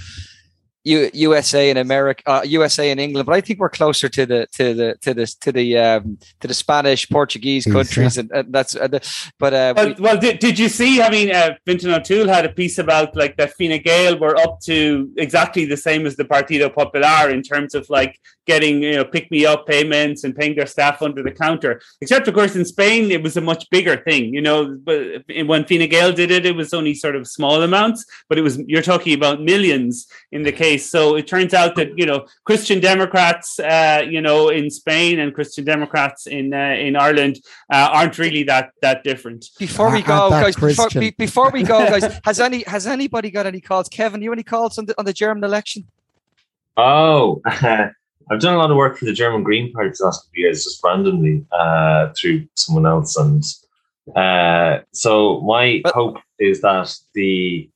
[0.83, 4.47] U- USA and America, uh, USA and England, but I think we're closer to the
[4.53, 8.75] to the to the to the um, to the Spanish, Portuguese countries, and, and that's.
[8.75, 11.01] Uh, the, but uh, well, we, well did, did you see?
[11.01, 14.59] I mean, uh, Fintan O'Toole had a piece about like that Fine Gael were up
[14.61, 19.05] to exactly the same as the Partido Popular in terms of like getting you know
[19.05, 21.81] pick me up payments and paying their staff under the counter.
[22.01, 24.33] Except of course in Spain it was a much bigger thing.
[24.33, 28.05] You know, but when Fine Gael did it, it was only sort of small amounts,
[28.29, 30.89] but it was you're talking about millions in the case.
[30.89, 35.33] So it turns out that you know Christian Democrats, uh, you know, in Spain and
[35.33, 37.39] Christian Democrats in uh, in Ireland
[37.71, 39.49] uh, aren't really that that different.
[39.59, 43.45] Before we go, guys, before, be, before we go, guys, has any has anybody got
[43.45, 43.89] any calls?
[43.89, 45.85] Kevin, you any calls on the on the German election?
[46.77, 47.41] Oh.
[48.31, 50.63] I've done a lot of work for the German Green Party the last of years,
[50.63, 53.43] just randomly uh, through someone else, and
[54.15, 57.69] uh, so my but, hope is that the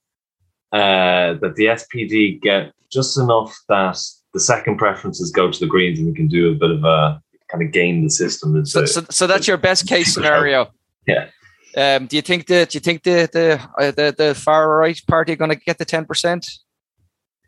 [0.72, 3.98] uh, that the SPD get just enough that
[4.34, 7.22] the second preferences go to the Greens, and we can do a bit of a
[7.50, 8.66] kind of game the system.
[8.66, 10.70] So, so, so, that's your best case scenario.
[11.08, 11.30] Yeah.
[11.76, 12.72] Um, do you think that?
[12.72, 15.86] Do you think the the uh, the, the far right party going to get the
[15.86, 16.50] ten percent?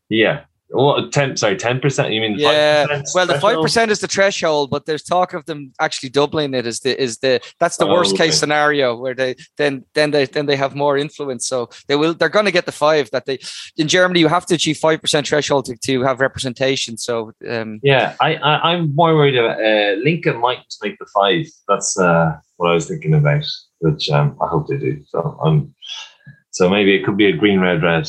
[0.10, 1.36] Yeah, what ten?
[1.36, 2.14] Sorry, ten percent.
[2.14, 3.02] You mean yeah?
[3.16, 6.68] Well, the five percent is the threshold, but there's talk of them actually doubling it.
[6.68, 8.28] Is the is the that's the oh, worst okay.
[8.28, 11.48] case scenario where they then then they then they have more influence.
[11.48, 13.40] So they will they're going to get the five that they
[13.78, 14.20] in Germany.
[14.20, 16.98] You have to achieve five percent threshold to, to have representation.
[16.98, 21.46] So um, yeah, I, I am more worried about uh, Linke might make the five.
[21.68, 23.44] That's uh, what I was thinking about,
[23.80, 25.02] which um, I hope they do.
[25.08, 25.74] So I'm
[26.52, 28.08] so maybe it could be a green red red.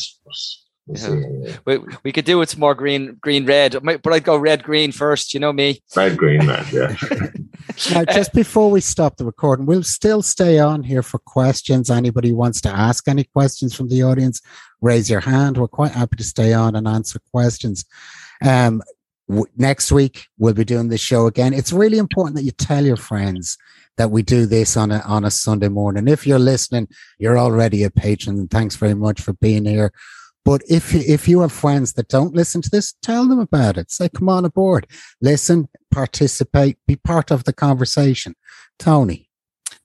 [0.95, 1.57] Yeah.
[1.65, 5.35] We, we could do it more green, green, red, but I'd go red, green first.
[5.35, 5.83] You know me.
[5.97, 6.71] Red, green, red.
[6.73, 6.97] Yeah.
[7.93, 11.91] now, just before we stop the recording, we'll still stay on here for questions.
[11.91, 14.41] Anybody wants to ask any questions from the audience,
[14.81, 15.59] raise your hand.
[15.59, 17.85] We're quite happy to stay on and answer questions.
[18.45, 18.83] Um,
[19.29, 21.53] w- next week we'll be doing this show again.
[21.53, 23.57] It's really important that you tell your friends
[23.97, 26.09] that we do this on a on a Sunday morning.
[26.09, 26.89] If you're listening,
[27.19, 28.49] you're already a patron.
[28.49, 29.93] Thanks very much for being here.
[30.45, 33.91] But if if you have friends that don't listen to this, tell them about it.
[33.91, 34.87] Say, come on aboard,
[35.21, 38.35] listen, participate, be part of the conversation.
[38.79, 39.30] Tony.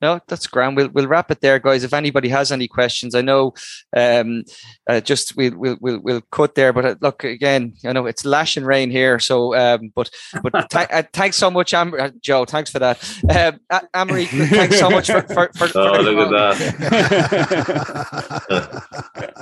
[0.01, 0.75] No, that's grand.
[0.75, 1.83] We'll we'll wrap it there, guys.
[1.83, 3.53] If anybody has any questions, I know
[3.95, 4.43] um,
[4.89, 6.73] uh, just we'll, we'll we'll we'll cut there.
[6.73, 10.09] But uh, look again, I know it's lashing rain here, so um, but
[10.43, 12.43] but th- uh, thanks so much, Am- uh, Joe.
[12.43, 13.59] Thanks for that, um,
[13.93, 14.25] Amory.
[14.31, 15.49] thanks so much for for.
[15.55, 16.65] for, for oh, look at that!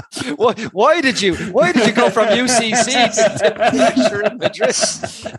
[0.36, 4.76] why, why did you Why did you go from UCC to, to in Madrid?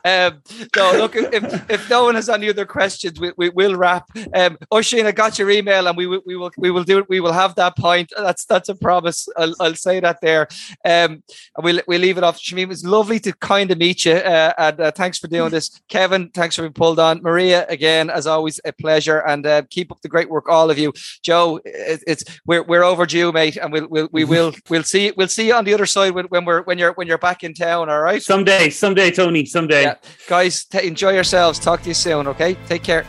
[0.04, 0.42] Um,
[0.76, 1.14] no, look.
[1.14, 4.08] If, if no one has any other questions, we, we will wrap.
[4.34, 7.08] Um, Oisin, I got your email, and we will we will we will do it.
[7.08, 8.12] We will have that point.
[8.16, 9.28] That's that's a promise.
[9.36, 10.48] I'll, I'll say that there.
[10.84, 11.22] Um,
[11.58, 12.38] we'll we'll leave it off.
[12.38, 15.50] Shamim, it was lovely to kind of meet you, uh, and uh, thanks for doing
[15.50, 15.80] this.
[15.88, 17.22] Kevin, thanks for being pulled on.
[17.22, 20.78] Maria, again, as always, a pleasure, and uh, keep up the great work, all of
[20.78, 20.92] you.
[21.22, 25.28] Joe, it, it's we're we're overdue, mate, and we'll we'll we will we'll see we'll
[25.28, 27.54] see you on the other side when, when we're when you're when you're back in
[27.54, 27.88] town.
[27.88, 28.22] All right.
[28.22, 29.82] Someday, someday, Tony, someday.
[29.82, 29.94] Yeah.
[30.28, 31.58] Guys, t- enjoy yourselves.
[31.58, 32.26] Talk to you soon.
[32.28, 33.06] Okay, take care.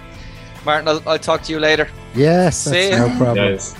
[0.65, 1.87] Martin, I'll, I'll talk to you later.
[2.13, 3.51] Yes, that's no problem.
[3.51, 3.75] Yes.